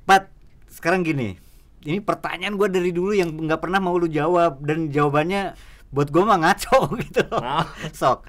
Pat, 0.06 0.30
sekarang 0.70 1.02
gini, 1.02 1.34
ini 1.82 1.98
pertanyaan 1.98 2.54
gue 2.54 2.70
dari 2.70 2.94
dulu 2.94 3.10
yang 3.10 3.34
nggak 3.34 3.58
pernah 3.58 3.82
mau 3.82 3.98
lu 3.98 4.06
jawab 4.06 4.62
dan 4.62 4.94
jawabannya 4.94 5.58
buat 5.88 6.08
gue 6.08 6.20
mah 6.20 6.38
ngaco 6.38 6.78
gitu 7.04 7.20
loh. 7.26 7.38
Nah. 7.38 7.66
Sok. 7.90 8.24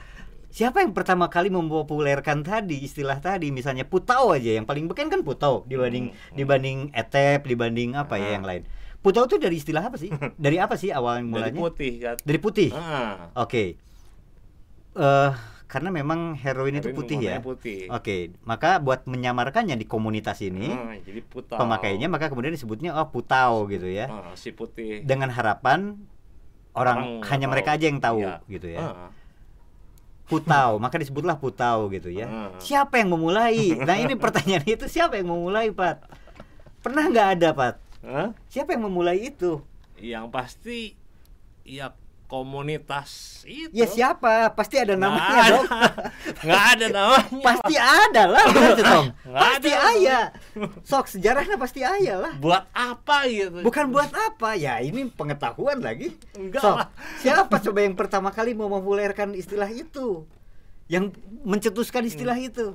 Siapa 0.47 0.79
yang 0.79 0.91
pertama 0.91 1.27
kali 1.27 1.47
mempopulerkan 1.49 2.39
tadi 2.39 2.79
istilah 2.79 3.19
tadi 3.19 3.49
misalnya 3.49 3.83
putau 3.83 4.31
aja 4.31 4.51
yang 4.51 4.63
paling 4.63 4.85
beken 4.85 5.07
kan 5.07 5.19
putau 5.19 5.63
dibanding 5.65 6.09
Hmm. 6.09 6.31
dibanding 6.33 6.77
etep 6.91 7.43
dibanding 7.43 7.91
apa 7.93 8.15
ya 8.15 8.25
Ah. 8.25 8.33
yang 8.33 8.43
lain. 8.43 8.63
Putau 8.97 9.23
itu 9.23 9.35
dari 9.35 9.55
istilah 9.55 9.83
apa 9.83 9.95
sih? 9.95 10.09
Dari 10.39 10.57
apa 10.57 10.73
sih 10.75 10.89
awal 10.89 11.19
Dari 11.19 11.27
mulanya? 11.27 11.59
putih 11.59 11.91
kan. 11.99 12.15
Dari 12.17 12.39
putih. 12.39 12.69
Ah. 12.71 13.29
Oke. 13.37 13.75
Eh 14.95 15.31
karena 15.65 15.89
memang 15.91 16.33
heroin 16.35 16.71
itu 16.73 16.87
Heroin 16.87 16.95
putih 16.95 17.17
ya. 17.19 17.37
putih. 17.39 17.79
Oke, 17.91 18.17
maka 18.41 18.79
buat 18.79 19.03
menyamarkannya 19.03 19.75
di 19.75 19.83
komunitas 19.83 20.39
ini 20.39 20.71
Ah, 20.71 20.95
jadi 20.97 21.19
putau. 21.21 21.57
pemakainya 21.57 22.07
maka 22.07 22.29
kemudian 22.29 22.49
disebutnya 22.49 22.95
oh 22.95 23.09
putau 23.09 23.67
gitu 23.67 23.85
ya. 23.85 24.07
Si 24.33 24.49
putih. 24.49 25.03
Dengan 25.03 25.27
harapan 25.29 25.99
orang, 26.75 27.21
Orang 27.21 27.27
hanya 27.31 27.47
tahu. 27.47 27.53
mereka 27.55 27.69
aja 27.73 27.85
yang 27.87 27.99
tahu 27.99 28.19
Iya. 28.21 28.35
gitu 28.47 28.67
ya. 28.69 28.79
Ah. 28.83 29.09
Putau, 30.25 30.81
maka 30.81 30.97
disebutlah 30.97 31.37
putau 31.37 31.85
gitu 31.89 32.09
ya. 32.09 32.25
Ah. 32.25 32.49
Siapa 32.57 32.97
yang 32.97 33.13
memulai? 33.13 33.77
Nah, 33.77 33.95
ini 33.95 34.17
pertanyaan 34.17 34.65
itu 34.65 34.85
siapa 34.89 35.15
yang 35.15 35.29
memulai, 35.29 35.69
Pat? 35.69 36.01
Pernah 36.81 37.05
nggak 37.07 37.27
ada, 37.37 37.49
Pat? 37.53 37.75
Hah? 38.01 38.29
Siapa 38.49 38.73
yang 38.73 38.89
memulai 38.89 39.29
itu? 39.29 39.61
Yang 39.97 40.25
pasti 40.29 40.79
ya 41.61 41.93
komunitas 42.35 43.09
itu. 43.43 43.71
Ya 43.71 43.85
siapa? 43.85 44.51
Pasti 44.51 44.75
ada 44.75 44.93
Nggak 44.93 45.03
namanya 45.05 45.39
ada. 45.39 45.51
dong. 45.51 45.65
Nggak 46.45 46.63
ada 46.67 46.85
namanya. 46.89 47.41
pasti 47.41 47.73
ada 47.77 48.23
lah, 48.27 48.45
Tom. 48.75 49.05
Nggak 49.23 49.39
Pasti 49.39 49.71
ada. 49.71 49.87
aya. 49.87 50.19
Sok 50.83 51.05
sejarahnya 51.07 51.55
pasti 51.55 51.79
aya 51.81 52.13
lah. 52.17 52.33
Buat 52.35 52.67
apa 52.69 53.17
gitu? 53.27 53.63
Bukan 53.63 53.85
buat 53.89 54.11
apa 54.11 54.53
ya 54.53 54.79
ini 54.79 55.07
pengetahuan 55.07 55.79
lagi. 55.79 56.11
Enggak 56.33 56.61
Sok, 56.61 56.75
lah. 56.75 56.87
siapa 57.17 57.55
coba 57.61 57.79
yang 57.79 57.95
pertama 57.95 58.29
kali 58.29 58.51
mau 58.51 58.67
mempopulerkan 58.67 59.31
istilah 59.31 59.69
itu? 59.69 60.27
Yang 60.85 61.15
mencetuskan 61.41 62.03
istilah 62.03 62.35
Hmm. 62.35 62.49
itu? 62.49 62.67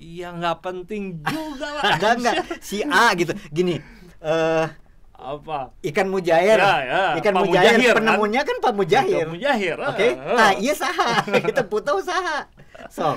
Ya 0.00 0.32
nggak 0.32 0.64
penting 0.64 1.20
juga 1.20 1.68
lah. 1.70 1.82
Ada 1.94 2.08
nggak 2.16 2.34
si 2.58 2.80
A 2.80 3.12
gitu? 3.12 3.36
Gini, 3.50 3.76
eh 4.18 4.66
Apa? 5.20 5.76
ikan 5.82 6.08
mujair, 6.08 6.56
Ya, 6.56 6.74
ya, 6.80 7.02
ikan 7.16 7.32
Pak 7.32 7.42
mujair, 7.44 7.76
Mujahir, 7.76 7.92
kan? 7.92 7.98
penemunya 8.00 8.40
kan 8.40 8.56
Pak 8.58 8.72
Mujahir. 8.72 9.22
Pak 9.22 9.30
Mujahir. 9.30 9.76
Oke, 9.78 10.08
ah, 10.10 10.32
nah 10.32 10.48
ah. 10.48 10.52
iya 10.56 10.72
saha, 10.72 11.08
kita 11.48 11.62
putau 11.62 12.00
saha. 12.00 12.48
Sok, 12.88 13.16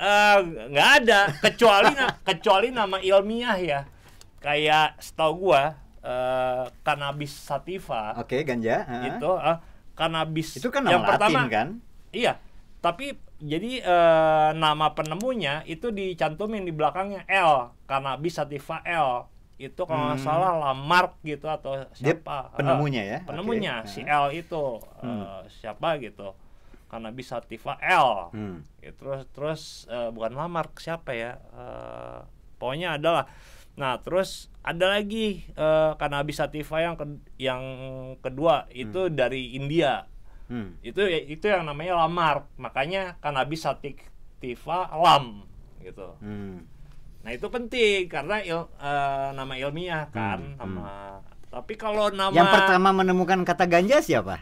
Eh, 0.00 0.38
nggak 0.72 0.90
ada 0.98 1.20
kecuali 1.38 1.92
na- 1.92 2.16
kecuali 2.24 2.72
nama 2.72 2.96
ilmiah 2.98 3.52
ya 3.54 3.80
kayak 4.40 4.96
setahu 4.96 5.52
gua 5.52 5.76
eh, 6.00 6.64
cannabis 6.80 7.28
sativa 7.28 8.16
oke 8.16 8.32
ganja. 8.40 8.80
ha. 8.80 8.96
itu 9.04 9.30
eh, 9.36 9.56
cannabis 9.92 10.56
itu 10.56 10.72
kan 10.72 10.88
nama 10.88 10.90
yang 10.90 11.02
Latin 11.04 11.12
pertama 11.12 11.40
kan? 11.46 11.68
iya 12.10 12.40
tapi 12.80 13.12
jadi 13.36 13.84
eh, 13.84 14.50
nama 14.56 14.88
penemunya 14.90 15.68
itu 15.68 15.92
dicantumin 15.92 16.64
di 16.64 16.72
belakangnya 16.72 17.28
L 17.28 17.76
cannabis 17.84 18.40
sativa 18.40 18.80
L 18.80 19.28
itu 19.60 19.82
kalau 19.84 20.08
nggak 20.08 20.18
Hmm. 20.18 20.28
salah 20.32 20.52
Lamarck 20.58 21.20
gitu 21.20 21.44
atau 21.44 21.76
Dia 21.92 22.16
siapa 22.16 22.48
penemunya 22.56 23.02
ya? 23.04 23.18
Eh, 23.20 23.26
penemunya 23.28 23.74
Oke. 23.84 23.92
si 23.92 24.00
L 24.02 24.32
itu 24.32 24.64
eh, 24.98 25.04
Hmm. 25.04 25.44
siapa 25.46 26.00
gitu 26.00 26.32
cannabis 26.88 27.28
sativa 27.28 27.76
L 27.78 28.32
Hmm. 28.32 28.64
Ya, 28.80 28.90
terus 28.90 29.20
terus 29.30 29.62
eh, 29.86 30.08
bukan 30.08 30.32
Lamarck 30.32 30.80
siapa 30.80 31.12
ya 31.12 31.36
Eh, 31.36 32.18
pokoknya 32.56 32.96
adalah 32.96 33.28
nah 33.76 33.96
terus 33.96 34.48
ada 34.60 34.90
lagi 34.90 35.44
eh, 35.46 35.90
cannabis 35.94 36.36
sativa 36.36 36.76
yang 36.78 36.96
ke- 36.96 37.20
yang 37.36 37.62
kedua 38.18 38.64
itu 38.70 39.08
dari 39.08 39.54
India 39.54 40.08
Hmm. 40.48 40.74
itu 40.80 41.04
itu 41.06 41.46
yang 41.46 41.62
namanya 41.62 42.00
Lamarck 42.00 42.48
makanya 42.56 43.20
cannabis 43.20 43.62
sativa 43.62 44.02
tiva 44.40 44.88
lam 44.90 45.44
gitu. 45.78 46.16
Hmm. 46.18 46.64
Nah 47.20 47.30
itu 47.30 47.46
penting 47.46 48.06
karena 48.06 48.40
il, 48.40 48.56
eh, 48.56 49.28
nama 49.30 49.54
ilmiah 49.54 50.08
kan 50.08 50.40
Hmm, 50.40 50.56
nama. 50.56 51.20
Tapi 51.46 51.74
kalau 51.74 52.08
nama 52.08 52.30
Yang 52.30 52.48
pertama 52.50 52.88
menemukan 52.90 53.42
kata 53.42 53.64
ganja 53.66 53.98
siapa? 53.98 54.40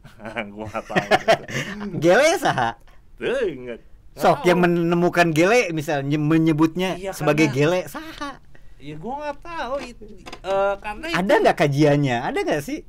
gua 0.52 0.66
nggak 0.66 0.84
tahu. 0.84 1.06
Gele 2.02 2.30
saha? 2.36 2.76
Tuh, 3.16 3.78
Sok 4.12 4.42
tahu. 4.42 4.46
yang 4.46 4.58
menemukan 4.58 5.30
gele 5.30 5.70
misalnya 5.70 6.16
menyebutnya 6.16 6.94
Iya, 6.94 7.12
sebagai 7.12 7.48
karena- 7.48 7.56
gele 7.56 7.80
saha? 7.86 8.30
Ya 8.76 8.96
gua 8.96 9.14
nggak 9.22 9.38
tahu 9.40 9.74
itu. 9.82 10.04
Eh, 10.40 10.74
karena 10.78 11.04
itu- 11.06 11.16
Ada 11.16 11.34
nggak 11.38 11.56
kajiannya? 11.58 12.16
Ada 12.22 12.38
nggak 12.42 12.62
sih? 12.62 12.80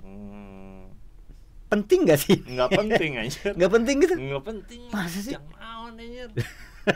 Hmm, 0.00 0.88
Penting 1.68 2.00
nggak 2.02 2.18
sih? 2.18 2.36
nggak 2.42 2.70
penting 2.70 3.12
aja. 3.16 3.40
Nggak 3.56 3.70
penting 3.70 3.96
gitu? 4.00 4.14
Nggak 4.18 4.42
penting. 4.42 4.80
Masa 4.90 5.18
sih? 5.20 5.32
Jangan 5.32 5.94
anjir. 5.94 6.28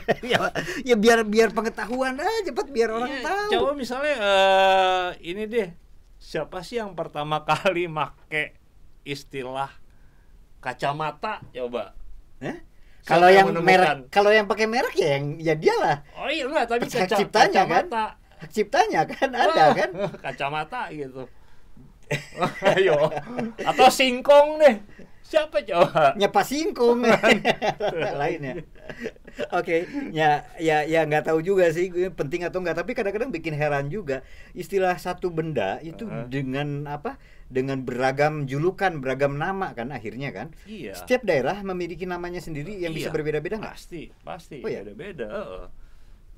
ya, 0.32 0.38
ya 0.82 0.96
biar 0.96 1.22
biar 1.24 1.50
pengetahuan 1.50 2.16
aja 2.16 2.50
cepat 2.50 2.66
biar 2.70 2.90
orang 2.90 3.10
Iya, 3.10 3.22
tahu. 3.22 3.50
Coba 3.52 3.70
misalnya 3.74 4.14
eh, 4.18 5.08
ini 5.24 5.42
deh, 5.46 5.68
siapa 6.16 6.60
sih 6.60 6.78
yang 6.78 6.92
pertama 6.92 7.42
kali 7.48 7.86
make 7.86 8.56
istilah 9.02 9.70
kacamata? 10.58 11.40
Coba. 11.52 11.92
Eh? 12.40 12.56
Kalau 13.04 13.28
yang 13.28 13.52
merek, 13.60 14.08
kalau 14.08 14.32
yang 14.32 14.48
pakai 14.48 14.64
merek 14.64 14.96
ya 14.96 15.20
yang 15.20 15.36
ya 15.36 15.52
dialah 15.52 16.00
Oh 16.16 16.24
iya 16.24 16.48
enggak, 16.48 16.64
tapi 16.72 16.88
kaca, 16.88 17.16
ciptanya, 17.20 17.62
kan? 17.68 17.84
kacamata. 17.84 18.04
hak 18.40 18.50
ciptanya 18.50 19.00
kan 19.04 19.28
ada 19.44 19.64
kan. 19.76 19.90
kacamata 20.24 20.88
gitu. 20.88 21.28
Ayo. 22.64 22.96
Atau 23.60 23.88
singkong 23.92 24.56
deh. 24.56 24.76
Siapa 25.34 25.58
coba? 25.66 26.14
Nyapa 26.14 26.40
singkong 26.46 27.02
lainnya. 28.22 28.62
Oke, 29.50 29.90
ya 30.14 30.46
ya 30.62 30.86
ya 30.86 31.02
nggak 31.02 31.26
tahu 31.26 31.42
juga 31.42 31.66
sih 31.74 31.90
penting 32.14 32.46
atau 32.46 32.62
enggak 32.62 32.78
tapi 32.78 32.94
kadang-kadang 32.94 33.34
bikin 33.34 33.50
heran 33.50 33.90
juga 33.90 34.22
istilah 34.54 34.94
satu 34.94 35.34
benda 35.34 35.82
itu 35.82 36.06
Heeh. 36.06 36.30
dengan 36.30 36.86
apa? 36.86 37.18
Dengan 37.50 37.82
beragam 37.82 38.46
julukan, 38.46 39.02
beragam 39.02 39.34
nama 39.34 39.74
kan 39.74 39.90
akhirnya 39.90 40.30
kan. 40.30 40.54
Iya. 40.64 40.94
Setiap 40.94 41.26
daerah 41.26 41.58
memiliki 41.66 42.06
namanya 42.06 42.38
sendiri 42.38 42.78
yang 42.78 42.94
bisa 42.94 43.10
Iya, 43.10 43.14
berbeda-beda 43.18 43.58
nggak? 43.58 43.74
Pasti, 43.74 44.02
pasti. 44.22 44.62
Oh 44.62 44.70
iya? 44.70 44.86
Beda-beda. 44.86 45.26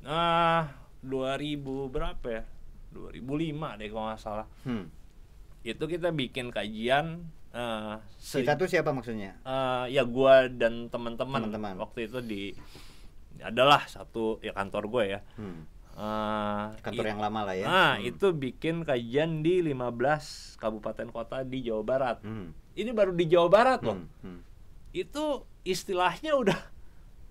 Nah, 0.02 0.72
2000 1.04 1.92
berapa 1.92 2.26
ya? 2.26 2.42
2005 2.96 3.76
deh 3.76 3.88
kalau 3.92 4.04
nggak 4.08 4.20
salah. 4.20 4.46
Hmm. 4.64 4.88
Itu 5.60 5.84
kita 5.84 6.10
bikin 6.16 6.48
kajian 6.48 7.28
eh, 7.56 7.94
se- 8.14 8.38
Kita 8.38 8.54
tuh 8.54 8.68
siapa 8.68 8.92
maksudnya? 8.92 9.40
eh, 9.40 9.84
ya 9.90 10.04
gua 10.04 10.46
dan 10.46 10.86
teman-teman 10.86 11.40
waktu 11.74 12.06
itu 12.06 12.20
di 12.20 12.52
adalah 13.38 13.84
satu 13.84 14.40
ya 14.40 14.52
kantor 14.52 14.84
gue 14.86 15.04
ya. 15.10 15.20
Hmm. 15.34 15.64
Eh, 15.92 16.64
Kantor 16.78 17.06
yang 17.06 17.18
lama 17.18 17.40
lah 17.42 17.54
ya. 17.54 17.64
Nah, 17.64 17.92
Hmm. 17.96 18.04
itu 18.06 18.26
bikin 18.30 18.80
kajian 18.82 19.40
di 19.40 19.60
15 19.62 20.56
kabupaten 20.56 21.08
kota 21.08 21.40
di 21.40 21.60
Jawa 21.62 21.82
Barat. 21.82 22.18
Hmm. 22.20 22.52
Ini 22.72 22.92
baru 22.92 23.12
di 23.12 23.24
Jawa 23.24 23.48
Barat 23.48 23.80
loh. 23.80 23.96
Hmm. 23.96 24.08
Hmm. 24.20 24.40
Itu 24.90 25.44
istilahnya 25.62 26.32
udah 26.34 26.60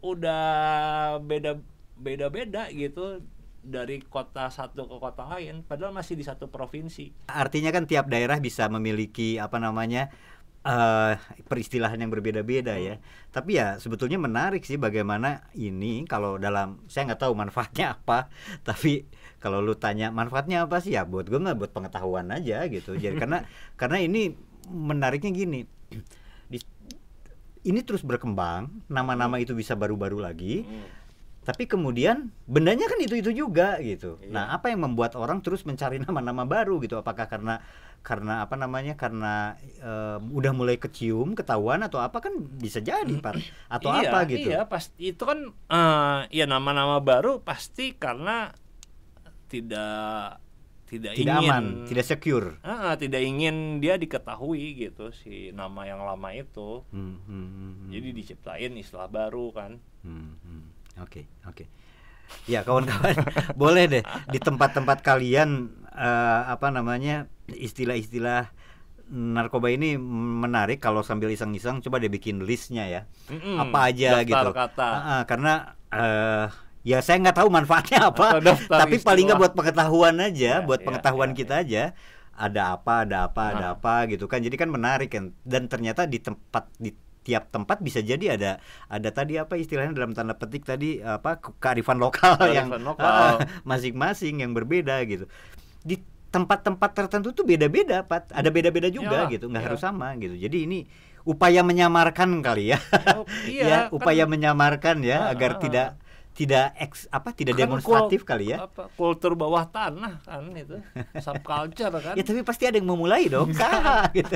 udah 0.03 0.45
beda 1.19 1.57
beda-beda 1.95 2.67
gitu 2.69 3.21
dari 3.65 3.97
kota 4.05 4.47
satu 4.53 4.85
ke 4.85 4.95
kota 5.01 5.25
lain 5.25 5.65
padahal 5.65 5.91
masih 5.91 6.13
di 6.13 6.21
satu 6.21 6.47
provinsi. 6.47 7.27
Artinya 7.27 7.73
kan 7.73 7.89
tiap 7.89 8.05
daerah 8.07 8.37
bisa 8.37 8.69
memiliki 8.69 9.41
apa 9.41 9.57
namanya 9.57 10.13
eh 10.65 11.13
peristilahan 11.45 12.01
yang 12.01 12.09
berbeda-beda 12.09 12.73
ya. 12.77 12.97
Tapi 13.29 13.57
ya 13.57 13.77
sebetulnya 13.77 14.17
menarik 14.17 14.65
sih 14.65 14.81
bagaimana 14.81 15.45
ini 15.53 16.09
kalau 16.09 16.41
dalam 16.41 16.81
saya 16.89 17.13
nggak 17.13 17.21
tahu 17.21 17.33
manfaatnya 17.37 17.97
apa, 17.97 18.33
tapi 18.65 19.05
kalau 19.37 19.61
lu 19.61 19.77
tanya 19.77 20.09
manfaatnya 20.09 20.65
apa 20.65 20.81
sih 20.81 20.97
ya 20.97 21.05
buat 21.05 21.29
gue 21.29 21.37
nggak 21.37 21.57
buat 21.57 21.71
pengetahuan 21.73 22.33
aja 22.33 22.65
gitu. 22.65 22.97
Jadi 22.97 23.13
karena 23.21 23.45
karena 23.77 24.01
ini 24.01 24.33
menariknya 24.69 25.29
gini. 25.33 25.69
Di- 26.49 26.73
ini 27.65 27.81
terus 27.81 28.05
berkembang, 28.05 28.69
nama-nama 28.89 29.41
itu 29.41 29.53
bisa 29.57 29.73
baru-baru 29.77 30.21
lagi. 30.21 30.65
Hmm. 30.65 31.04
Tapi 31.45 31.69
kemudian 31.69 32.33
bendanya 32.49 32.89
kan 32.89 32.97
itu-itu 32.97 33.29
juga 33.29 33.77
gitu. 33.77 34.17
Iya. 34.17 34.33
Nah, 34.33 34.45
apa 34.57 34.73
yang 34.73 34.81
membuat 34.81 35.13
orang 35.13 35.45
terus 35.45 35.61
mencari 35.61 36.01
nama-nama 36.01 36.41
baru 36.41 36.81
gitu? 36.81 36.97
Apakah 36.97 37.29
karena 37.29 37.61
karena 38.01 38.41
apa 38.41 38.57
namanya? 38.57 38.97
Karena 38.97 39.53
eh, 39.61 40.17
udah 40.17 40.51
mulai 40.57 40.81
kecium, 40.81 41.37
ketahuan 41.37 41.85
atau 41.85 42.01
apa 42.01 42.17
kan 42.17 42.33
bisa 42.57 42.81
jadi, 42.81 43.13
Pak. 43.21 43.37
Atau 43.69 43.93
Iya, 43.93 44.09
apa 44.09 44.19
gitu. 44.25 44.49
Iya, 44.49 44.65
pasti 44.65 45.13
itu 45.13 45.21
kan 45.21 45.53
eh 45.69 46.19
ya 46.33 46.49
nama-nama 46.49 46.97
baru 46.97 47.45
pasti 47.45 47.93
karena 47.93 48.49
tidak 49.45 50.41
tidak, 50.85 51.17
Tidak 51.17 51.33
ingin 51.41 51.49
aman, 51.49 51.65
tidak 51.89 52.05
secure. 52.05 52.61
Ah, 52.61 52.93
tidak 52.93 53.25
ingin 53.25 53.81
dia 53.81 53.97
diketahui 53.97 54.77
gitu 54.77 55.09
si 55.09 55.49
nama 55.49 55.89
yang 55.89 56.05
lama 56.05 56.29
itu. 56.29 56.85
Hmm, 56.93 57.17
hmm, 57.25 57.25
hmm, 57.25 57.71
hmm. 57.73 57.89
Jadi 57.89 58.07
diciptain 58.13 58.73
istilah 58.77 59.09
baru 59.09 59.49
kan. 59.49 59.81
Hmm, 60.05 60.37
hmm. 60.45 60.74
Oke, 61.03 61.27
oke. 61.43 61.67
Ya, 62.49 62.65
kawan-kawan, 62.65 63.15
boleh 63.61 63.83
deh 63.87 64.03
di 64.31 64.39
tempat-tempat 64.41 65.01
kalian 65.05 65.71
eh, 65.93 66.41
apa 66.49 66.69
namanya? 66.73 67.29
istilah-istilah 67.45 68.49
narkoba 69.13 69.69
ini 69.69 70.01
menarik 70.43 70.81
kalau 70.81 71.05
sambil 71.05 71.29
iseng-iseng 71.29 71.77
coba 71.85 72.01
deh 72.01 72.09
bikin 72.09 72.41
listnya 72.41 72.89
ya. 72.89 73.01
Mm-mm, 73.29 73.57
apa 73.57 73.77
aja 73.93 74.25
gitu. 74.25 74.49
kata. 74.53 74.89
Ah, 74.89 75.21
karena 75.29 75.77
eh, 75.93 76.45
ya 76.81 76.97
saya 77.05 77.17
nggak 77.21 77.37
tahu 77.37 77.49
manfaatnya 77.53 78.09
apa, 78.09 78.41
daftar 78.41 78.79
tapi 78.81 78.95
paling 79.01 79.29
nggak 79.29 79.37
istilah. 79.37 79.41
buat 79.41 79.53
pengetahuan 79.53 80.15
aja, 80.21 80.61
Ya, 80.61 80.65
buat 80.65 80.81
ya, 80.81 80.85
pengetahuan 80.87 81.31
ya, 81.31 81.37
kita 81.37 81.53
aja. 81.61 81.83
Ada 82.35 82.61
apa, 82.75 82.93
ada 83.07 83.17
apa, 83.29 83.43
ada 83.55 83.65
Nah. 83.71 83.77
apa 83.77 84.09
gitu 84.11 84.25
kan. 84.27 84.41
Jadi 84.43 84.55
kan 84.59 84.69
menarik 84.73 85.09
kan. 85.13 85.31
Dan 85.45 85.69
ternyata 85.71 86.03
di 86.09 86.19
tempat 86.19 86.67
di 86.81 86.91
tiap 87.25 87.49
tempat 87.49 87.81
bisa 87.81 87.99
jadi 87.99 88.37
ada 88.37 88.51
ada 88.85 89.09
tadi 89.09 89.35
apa 89.35 89.57
istilahnya 89.57 89.91
dalam 89.91 90.13
tanda 90.13 90.31
petik 90.31 90.61
tadi 90.61 91.01
apa 91.01 91.41
ke- 91.41 91.57
kearifan 91.57 91.97
lokal 91.97 92.37
yang 92.53 92.69
Kearifan 92.69 92.85
lokal. 92.85 93.09
ah, 93.09 93.35
masing-masing 93.69 94.45
yang 94.45 94.53
berbeda 94.53 95.01
gitu. 95.03 95.25
Di 95.81 95.97
tempat-tempat 96.29 96.89
tertentu 96.93 97.31
tuh 97.31 97.41
beda-beda, 97.41 98.03
Pat. 98.03 98.29
Ada 98.29 98.51
beda-beda 98.51 98.87
juga 98.87 99.25
Iyalah, 99.25 99.31
gitu, 99.33 99.45
nggak 99.47 99.63
iya. 99.63 99.69
harus 99.71 99.81
sama 99.81 100.13
gitu. 100.15 100.35
Jadi 100.35 100.57
ini 100.63 100.79
upaya 101.23 101.65
menyamarkan 101.65 102.29
kali 102.39 102.75
ya. 102.75 102.79
Oh, 103.17 103.25
ya, 103.49 103.89
kan- 103.89 103.89
upaya 103.89 104.29
menyamarkan 104.29 105.01
ya 105.01 105.25
Ah, 105.25 105.33
agar 105.33 105.57
ah, 105.57 105.59
tidak 105.59 105.87
tidak 106.35 106.75
eks 106.75 107.07
apa 107.07 107.31
tidak 107.31 107.55
kan 107.55 107.63
demonstratif 107.63 108.21
kul- 108.21 108.29
kali 108.29 108.45
ya. 108.51 108.67
Apa, 108.67 108.91
kultur 108.93 109.33
bawah 109.33 109.63
tanah 109.65 110.19
kan 110.21 110.43
itu. 110.51 110.75
Subculture 111.17 111.95
kan. 111.95 112.13
Ya 112.13 112.21
tapi 112.21 112.43
pasti 112.43 112.67
ada 112.67 112.75
yang 112.75 112.91
memulai 112.91 113.31
dong. 113.31 113.55
Gitu. 114.11 114.35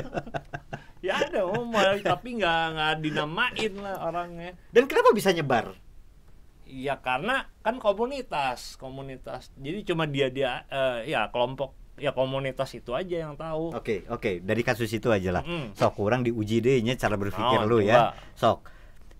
Ya 1.00 1.20
ada 1.20 1.44
mulai, 1.46 2.00
tapi 2.00 2.36
nggak 2.36 2.62
nggak 2.70 2.92
dinamain 3.00 3.72
lah 3.74 3.96
orangnya. 4.02 4.52
Dan 4.68 4.84
kenapa 4.84 5.10
bisa 5.10 5.30
nyebar? 5.30 5.72
Ya 6.64 6.96
karena 6.96 7.50
kan 7.60 7.76
komunitas, 7.76 8.76
komunitas. 8.76 9.50
Jadi 9.56 9.82
cuma 9.82 10.04
dia 10.04 10.28
dia 10.28 10.62
eh, 10.66 11.10
ya 11.10 11.26
kelompok 11.28 11.74
ya 11.96 12.12
komunitas 12.12 12.70
itu 12.72 12.94
aja 12.94 13.16
yang 13.20 13.34
tahu. 13.34 13.74
Oke, 13.74 14.06
oke, 14.06 14.40
dari 14.40 14.62
kasus 14.62 14.88
itu 14.88 15.10
aja 15.10 15.32
lah. 15.32 15.42
Mm. 15.42 15.74
Sok 15.74 15.92
kurang 15.96 16.22
diuji 16.22 16.62
deh 16.62 16.78
nya 16.80 16.94
cara 16.94 17.14
berpikir 17.14 17.60
Oh, 17.60 17.66
lu 17.66 17.82
ya. 17.82 18.14
Sok. 18.32 18.64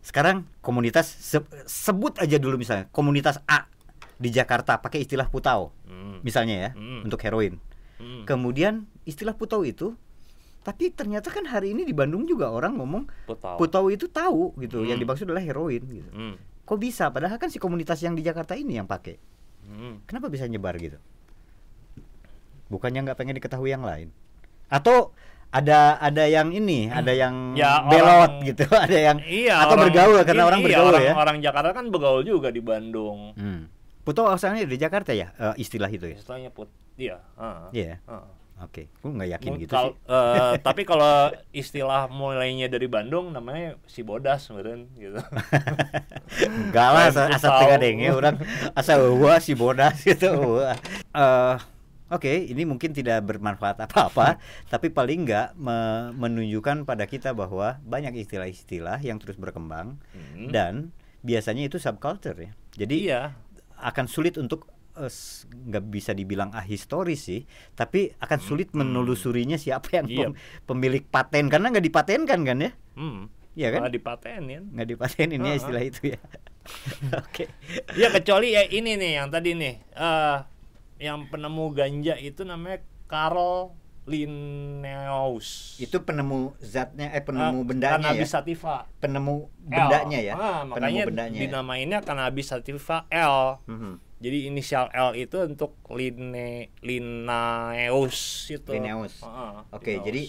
Sekarang 0.00 0.48
komunitas 0.60 1.04
se- 1.04 1.44
sebut 1.66 2.16
aja 2.16 2.36
dulu 2.36 2.56
misalnya 2.56 2.88
komunitas 2.88 3.42
A 3.44 3.68
di 4.16 4.28
Jakarta 4.28 4.78
pakai 4.78 5.00
istilah 5.00 5.26
putau 5.26 5.72
Hmm. 5.84 6.20
misalnya 6.22 6.56
ya 6.56 6.70
Mm. 6.72 7.04
untuk 7.04 7.20
heroin. 7.20 7.60
Hmm. 7.98 8.24
Kemudian 8.24 8.88
istilah 9.04 9.34
putau 9.34 9.60
itu 9.60 9.92
tapi 10.60 10.90
ternyata 10.90 11.28
kan 11.28 11.44
hari 11.44 11.72
ini 11.72 11.82
di 11.82 11.90
Bandung 11.90 12.24
juga 12.24 12.48
orang 12.48 12.76
ngomong 12.76 13.08
Putau. 13.24 13.56
putau 13.56 13.84
itu 13.88 14.06
tahu 14.06 14.52
gitu. 14.58 14.82
Yang 14.82 14.96
Hmm. 14.96 15.04
dimaksud 15.04 15.24
adalah 15.24 15.40
heroin 15.40 15.82
gitu. 15.82 16.10
Hmm. 16.10 16.34
Kok 16.62 16.78
bisa 16.78 17.08
padahal 17.08 17.36
kan 17.36 17.48
si 17.48 17.56
komunitas 17.56 17.98
yang 17.98 18.12
di 18.12 18.20
Jakarta 18.20 18.52
ini 18.52 18.76
yang 18.76 18.84
pakai. 18.84 19.16
Hmm. 19.62 20.04
Kenapa 20.04 20.28
bisa 20.28 20.44
nyebar 20.44 20.76
gitu? 20.76 21.00
Bukannya 22.68 23.02
nggak 23.02 23.18
pengen 23.18 23.34
diketahui 23.34 23.68
yang 23.68 23.82
lain? 23.82 24.14
Atau 24.68 25.10
ada 25.50 25.98
ada 25.98 26.24
yang 26.24 26.52
ini, 26.52 26.86
ada 26.86 27.10
yang 27.10 27.34
Ya, 27.58 27.82
belot 27.82 28.06
orang- 28.30 28.46
gitu, 28.46 28.64
ada 28.86 28.94
yang 28.94 29.18
Iya. 29.18 29.66
atau 29.66 29.76
bergaul 29.76 30.22
karena 30.22 30.42
iya, 30.42 30.48
orang 30.48 30.60
iya, 30.60 30.66
bergaul 30.68 30.88
orang, 30.88 31.02
ya. 31.02 31.12
Orang 31.16 31.36
Jakarta 31.42 31.70
kan 31.72 31.84
bergaul 31.88 32.22
juga 32.22 32.48
di 32.48 32.60
Bandung. 32.60 33.34
Hmm. 33.34 33.66
Putu 34.00 34.22
asalnya 34.24 34.62
dari 34.62 34.76
Jakarta 34.76 35.10
ya 35.10 35.34
eh, 35.34 35.54
istilah 35.56 35.88
itu 35.88 36.06
ya. 36.06 36.16
Istilahnya 36.16 36.50
put. 36.50 36.70
Iya. 36.94 37.18
heeh. 37.34 37.66
Iya. 37.74 37.94
Heeh. 38.04 38.26
Oke, 38.60 38.92
gue 38.92 39.08
nggak 39.08 39.30
yakin 39.34 39.50
Mung- 39.50 39.60
gitu 39.60 39.72
kal- 39.72 39.96
sih. 39.96 40.12
eh, 40.12 40.54
tapi 40.66 40.82
kalau 40.84 41.14
istilah 41.50 42.06
mulainya 42.06 42.68
dari 42.68 42.86
Bandung 42.86 43.32
namanya 43.32 43.80
si 43.84 44.00
bodas 44.00 44.44
meren 44.50 44.84
gitu. 44.94 45.16
Enggak 46.44 46.88
lah, 46.90 47.04
asal, 47.08 47.26
asal 47.30 47.50
tengah 47.56 47.78
denge 47.78 48.08
orang 48.10 48.36
asal 48.72 49.00
gua 49.14 49.38
si 49.38 49.52
bodas 49.54 49.96
gitu. 50.06 50.60
Eh, 51.10 51.56
Oke, 52.10 52.42
ini 52.42 52.66
mungkin 52.66 52.90
tidak 52.90 53.22
bermanfaat 53.22 53.78
apa-apa, 53.80 54.34
tapi 54.66 54.90
paling 54.90 55.22
nggak 55.22 55.54
me- 55.54 56.10
menunjukkan 56.12 56.82
pada 56.82 57.06
kita 57.06 57.30
bahwa 57.30 57.78
banyak 57.80 58.18
istilah-istilah 58.18 58.98
yang 58.98 59.16
terus 59.16 59.38
berkembang 59.38 59.94
Hmm. 60.10 60.50
dan 60.50 60.90
biasanya 61.22 61.62
itu 61.64 61.78
subculture 61.78 62.34
ya. 62.34 62.50
Jadi 62.76 63.06
Iya. 63.06 63.38
akan 63.78 64.04
sulit 64.04 64.34
untuk 64.36 64.66
eh, 64.92 65.12
nggak 65.46 65.84
bisa 65.86 66.10
dibilang 66.10 66.50
ahistoris 66.50 67.20
sih, 67.22 67.46
tapi 67.72 68.10
akan 68.16 68.38
sulit 68.38 68.70
menelusurinya 68.70 69.54
siapa 69.54 69.88
yang 69.94 70.06
Iya. 70.06 70.18
pem- 70.24 70.36
pemilik 70.64 71.04
paten 71.04 71.46
karena 71.46 71.68
nggak 71.68 71.84
dipatenkan 71.84 72.40
kan 72.40 72.58
ya? 72.58 72.70
Hmm. 72.94 73.30
Iya 73.52 73.68
kan? 73.72 73.80
Malah 73.82 73.92
dipatenin. 73.92 74.62
Nggak 74.70 74.88
dipatenin 74.88 75.40
ya 75.40 75.48
Ah. 75.48 75.56
istilah 75.56 75.82
itu 75.82 76.02
ya. 76.08 76.20
Oke. 77.20 77.44
Ya 77.92 78.08
kecuali 78.08 78.52
ya 78.52 78.62
ini 78.64 78.94
nih 78.94 79.12
yang 79.16 79.28
tadi 79.28 79.52
nih 79.52 79.74
eh 79.90 80.38
yang 80.98 81.26
penemu 81.26 81.64
ganja 81.70 82.14
itu 82.14 82.42
namanya 82.42 82.78
Carl 83.06 83.74
Linnaeus. 84.04 85.78
Itu 85.78 86.00
penemu 86.00 86.54
zatnya 86.58 87.10
eh 87.10 87.20
penemu 87.20 87.58
Eh, 87.58 87.66
bendanya 87.66 87.96
ya. 87.96 88.04
Cannabis 88.06 88.30
sativa. 88.30 88.76
Penemu 88.98 89.36
L. 89.42 89.50
bendanya 89.66 90.18
ya. 90.20 90.34
Ah, 90.34 90.40
penemu 90.62 90.70
makanya 90.70 91.02
bendanya. 91.06 91.36
ya. 91.36 91.42
dinamainnya 91.42 91.98
cannabis 92.00 92.46
sativa 92.48 92.96
L. 93.08 93.60
Mhm. 93.66 93.92
Jadi 94.20 94.52
inisial 94.52 94.92
L 94.92 95.16
itu 95.16 95.40
untuk 95.40 95.80
Linne 95.88 96.68
Linnaeus 96.84 98.52
itu. 98.52 98.68
Linnaeus. 98.68 99.24
Ah, 99.24 99.64
Oke, 99.72 99.96
Linnaeus. 99.96 100.04
jadi 100.06 100.22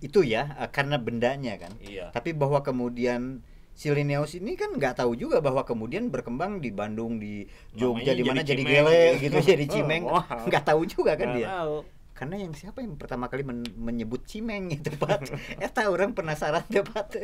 Itu 0.00 0.20
ya 0.24 0.56
eh, 0.60 0.68
karena 0.68 0.96
bendanya 1.00 1.56
kan. 1.56 1.72
Iya. 1.80 2.12
Tapi 2.12 2.36
bahwa 2.36 2.60
kemudian 2.60 3.40
si 3.72 3.88
Linnaeus 3.88 4.36
ini 4.36 4.60
kan 4.60 4.76
nggak 4.76 5.00
tahu 5.00 5.16
juga 5.16 5.40
bahwa 5.40 5.64
kemudian 5.64 6.12
berkembang 6.12 6.60
di 6.60 6.68
Bandung 6.68 7.16
di 7.16 7.48
Jogja 7.72 8.12
di 8.12 8.20
mana 8.20 8.44
jadi 8.44 8.60
jadi 8.60 8.62
gele 8.68 9.02
gitu 9.24 9.38
jadi 9.56 9.64
cimeng 9.64 10.04
nggak 10.52 10.64
tahu 10.68 10.84
juga 10.84 11.16
kan 11.16 11.32
Nggak 11.32 11.38
dia 11.40 11.48
tahu. 11.48 11.76
Karena 12.20 12.36
yang 12.36 12.52
siapa 12.52 12.84
yang 12.84 13.00
pertama 13.00 13.26
kali 13.26 13.40
men- 13.40 13.64
menyebut 13.74 14.28
cimeng 14.28 14.68
itu 14.68 14.92
Pak 14.92 15.24
eh 15.64 15.70
tahu 15.72 15.88
orang 15.90 16.12
penasaran 16.12 16.60
deh 16.68 16.84
Pak 16.84 17.16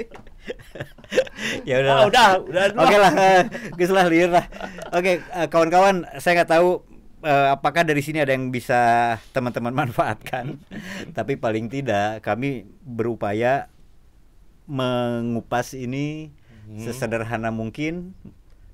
ya 1.63 1.85
udah 1.85 1.93
Ah, 1.93 2.05
udah, 2.09 2.29
udah, 2.41 2.65
oke 2.73 2.97
lah 2.97 3.13
eh, 3.13 3.43
geus 3.77 3.93
lah 3.93 4.09
liur 4.09 4.33
lah. 4.33 4.49
Oke 4.91 5.21
eh, 5.21 5.47
kawan-kawan 5.47 6.09
saya 6.17 6.41
nggak 6.41 6.51
tahu 6.51 6.81
eh, 7.21 7.49
apakah 7.53 7.85
dari 7.85 8.01
sini 8.01 8.25
ada 8.25 8.33
yang 8.33 8.49
bisa 8.49 8.81
teman-teman 9.31 9.77
manfaatkan. 9.77 10.57
Tapi 11.17 11.37
paling 11.37 11.69
tidak 11.69 12.25
kami 12.25 12.65
berupaya 12.81 13.69
mengupas 14.67 15.73
ini 15.73 16.33
Hmm. 16.67 16.83
sesederhana 16.83 17.55
mungkin 17.55 18.11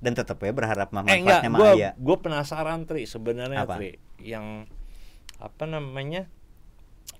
dan 0.01 0.17
tetap 0.17 0.41
ya 0.41 0.49
berharap 0.49 0.89
Eh 1.05 1.21
enggak, 1.21 1.45
manfaatnya 1.45 1.49
mah 1.53 1.59
gue 1.61 1.73
gue 1.93 2.17
penasaran 2.17 2.89
Tri 2.89 3.05
sebenarnya 3.05 3.69
Apa? 3.69 3.77
Tri 3.77 4.01
yang 4.17 4.65
apa 5.43 5.67
namanya 5.67 6.31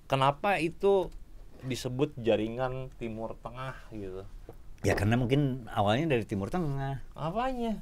kenapa 0.08 0.56
itu 0.56 1.12
disebut 1.60 2.16
jaringan 2.18 2.88
Timur 2.96 3.36
Tengah 3.38 3.76
gitu 3.90 4.24
Ya 4.80 4.92
karena 4.92 5.16
mungkin 5.16 5.64
awalnya 5.72 6.12
dari 6.12 6.28
Timur 6.28 6.48
Tengah. 6.48 7.00
apanya 7.16 7.80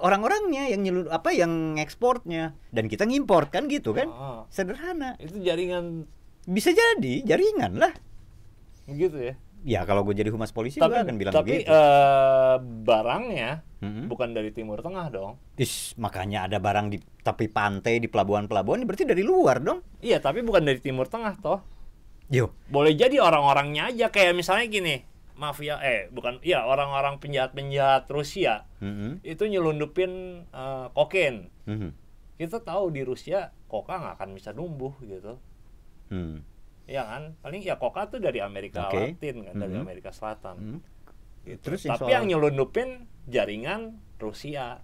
Orang-orangnya 0.00 0.70
yang 0.70 0.80
nyelur 0.80 1.10
apa 1.10 1.34
yang 1.34 1.76
ekspornya 1.76 2.56
dan 2.70 2.86
kita 2.86 3.04
ngimport 3.04 3.50
kan 3.50 3.66
gitu 3.66 3.90
kan. 3.92 4.08
Ah, 4.08 4.46
Sederhana. 4.48 5.18
itu 5.18 5.42
jaringan 5.42 6.06
Bisa 6.46 6.70
jadi 6.70 7.20
jaringan 7.26 7.76
lah. 7.76 7.92
gitu 8.88 9.18
ya 9.20 9.36
Ya 9.68 9.84
kalau 9.84 10.00
gue 10.00 10.16
jadi 10.16 10.32
humas 10.32 10.48
polisi 10.48 10.80
tapi 10.80 10.96
gue 10.96 11.04
akan 11.04 11.16
bilang 11.16 11.34
tapi 11.34 11.60
begitu. 11.60 11.68
eh, 11.68 12.56
barangnya 12.58 13.50
Mm-mm. 13.78 14.08
bukan 14.08 14.32
dari 14.32 14.48
Timur 14.48 14.80
Tengah 14.80 15.06
dong 15.08 15.36
Is, 15.54 15.92
makanya 15.94 16.48
ada 16.48 16.56
barang 16.56 16.88
di 16.88 16.96
tepi 16.98 17.46
pantai 17.46 18.00
di 18.00 18.08
pelabuhan-pelabuhan 18.08 18.80
berarti 18.82 19.04
dari 19.04 19.20
luar 19.20 19.60
dong. 19.60 19.84
iya 20.00 20.18
tapi 20.18 20.40
bukan 20.40 20.64
dari 20.64 20.80
Timur 20.80 21.04
Tengah 21.04 21.36
toh 21.36 21.60
Yo. 22.26 22.56
boleh 22.66 22.92
jadi 22.92 23.18
orang-orangnya 23.18 23.88
aja 23.88 24.08
kayak 24.08 24.32
misalnya 24.32 24.64
gini 24.66 24.96
mafia 25.34 25.76
eh 25.78 26.08
bukan 26.08 26.40
iya 26.40 26.64
orang-orang 26.64 27.16
penjahat-penjahat 27.18 28.08
Rusia 28.08 28.64
Mm-mm. 28.78 29.20
itu 29.22 29.44
nyelundupin 29.44 30.10
eh, 30.46 30.86
kokain 30.90 31.52
Mhm. 31.64 31.92
kita 32.36 32.58
tahu 32.58 32.88
di 32.88 33.02
Rusia 33.02 33.52
koka 33.66 33.94
nggak 33.94 34.14
akan 34.16 34.30
bisa 34.32 34.50
numbuh 34.50 34.96
gitu 35.02 35.36
Hmm. 36.08 36.40
Ya 36.88 37.04
kan 37.04 37.36
paling 37.38 37.60
ya 37.60 37.76
koka 37.76 38.08
tuh 38.08 38.18
dari 38.18 38.40
Amerika 38.40 38.88
Oke. 38.88 39.12
Latin 39.12 39.44
kan 39.44 39.54
dari 39.54 39.76
Mhm. 39.76 39.84
Amerika 39.84 40.10
Selatan 40.10 40.56
Hmm. 40.56 40.80
Gitu. 41.44 41.60
Terus 41.62 41.80
yang 41.82 41.92
tapi 41.94 42.00
soal- 42.02 42.10
yang 42.10 42.24
nyelundupin 42.26 42.88
jaringan 43.24 43.80
Rusia 44.16 44.80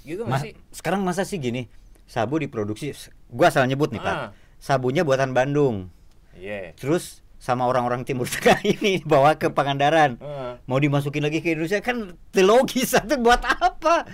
gitu 0.00 0.22
Ma- 0.22 0.38
sih 0.38 0.52
sekarang 0.70 1.00
masa 1.02 1.24
sih 1.24 1.36
gini 1.36 1.68
sabu 2.04 2.36
diproduksi 2.36 2.92
gua 3.26 3.48
asal 3.48 3.64
nyebut 3.64 3.88
nih 3.90 4.00
Ah. 4.00 4.04
pak 4.04 4.16
sabunya 4.58 5.00
buatan 5.00 5.32
Bandung 5.32 5.88
iya 6.34 6.72
terus 6.74 7.20
sama 7.38 7.64
orang-orang 7.70 8.02
Timur 8.02 8.26
Tengah 8.34 8.58
ini 8.66 9.00
bawa 9.06 9.38
ke 9.38 9.48
Pangandaran. 9.48 10.18
Ah. 10.18 10.58
mau 10.66 10.76
dimasukin 10.76 11.22
lagi 11.24 11.38
ke 11.40 11.54
Indonesia 11.54 11.80
kan 11.80 12.18
logis 12.34 12.92
itu 12.92 13.16
buat 13.22 13.40
apa? 13.40 14.04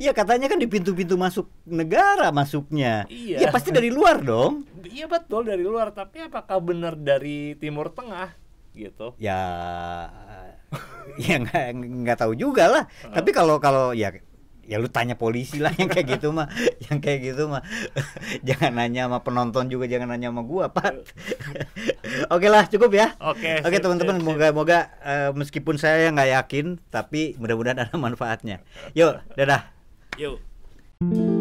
Ya 0.00 0.16
katanya 0.16 0.48
kan 0.50 0.58
di 0.58 0.66
pintu-pintu 0.66 1.14
masuk 1.20 1.46
negara 1.68 2.32
masuknya. 2.32 3.04
Iya. 3.06 3.46
ya 3.46 3.48
pasti 3.52 3.70
dari 3.70 3.92
luar 3.92 4.24
dong. 4.24 4.64
Iya 4.82 5.06
betul 5.06 5.46
dari 5.46 5.62
luar. 5.62 5.92
Tapi 5.92 6.26
apakah 6.26 6.58
benar 6.64 6.96
dari 6.96 7.54
Timur 7.60 7.92
Tengah? 7.92 8.34
Gitu. 8.72 9.14
Ya 9.20 9.40
ya 11.22 11.36
nggak 11.38 11.64
nggak 12.02 12.18
tahu 12.18 12.32
juga 12.34 12.66
lah. 12.66 12.84
Tapi 13.12 13.30
kalau 13.30 13.60
kalau 13.60 13.92
ya 13.92 14.10
ya 14.66 14.82
lu 14.82 14.90
tanya 14.90 15.14
polisi 15.14 15.62
lah 15.62 15.72
yang 15.80 15.88
kayak 15.88 16.18
gitu 16.18 16.34
mah 16.34 16.50
yang 16.90 16.98
kayak 16.98 17.32
gitu 17.32 17.46
mah. 17.46 17.62
Jangan 18.46 18.74
nanya 18.74 19.06
sama 19.06 19.22
penonton 19.22 19.70
juga 19.70 19.86
jangan 19.86 20.12
nanya 20.14 20.34
sama 20.34 20.42
gua 20.42 20.70
pak. 20.70 21.06
Oke 22.34 22.50
lah 22.50 22.66
cukup 22.66 22.90
ya. 22.94 23.14
Oke, 23.22 23.62
oke 23.62 23.76
sip, 23.76 23.82
teman-teman 23.82 24.16
moga 24.22 24.48
moga 24.50 24.78
eh, 25.02 25.30
meskipun 25.34 25.78
saya 25.78 26.10
nggak 26.10 26.30
yakin 26.42 26.66
tapi 26.90 27.38
mudah-mudahan 27.38 27.86
ada 27.86 27.94
manfaatnya. 27.98 28.62
Yuk 28.94 29.22
dadah. 29.34 29.70
Yuk 30.18 31.35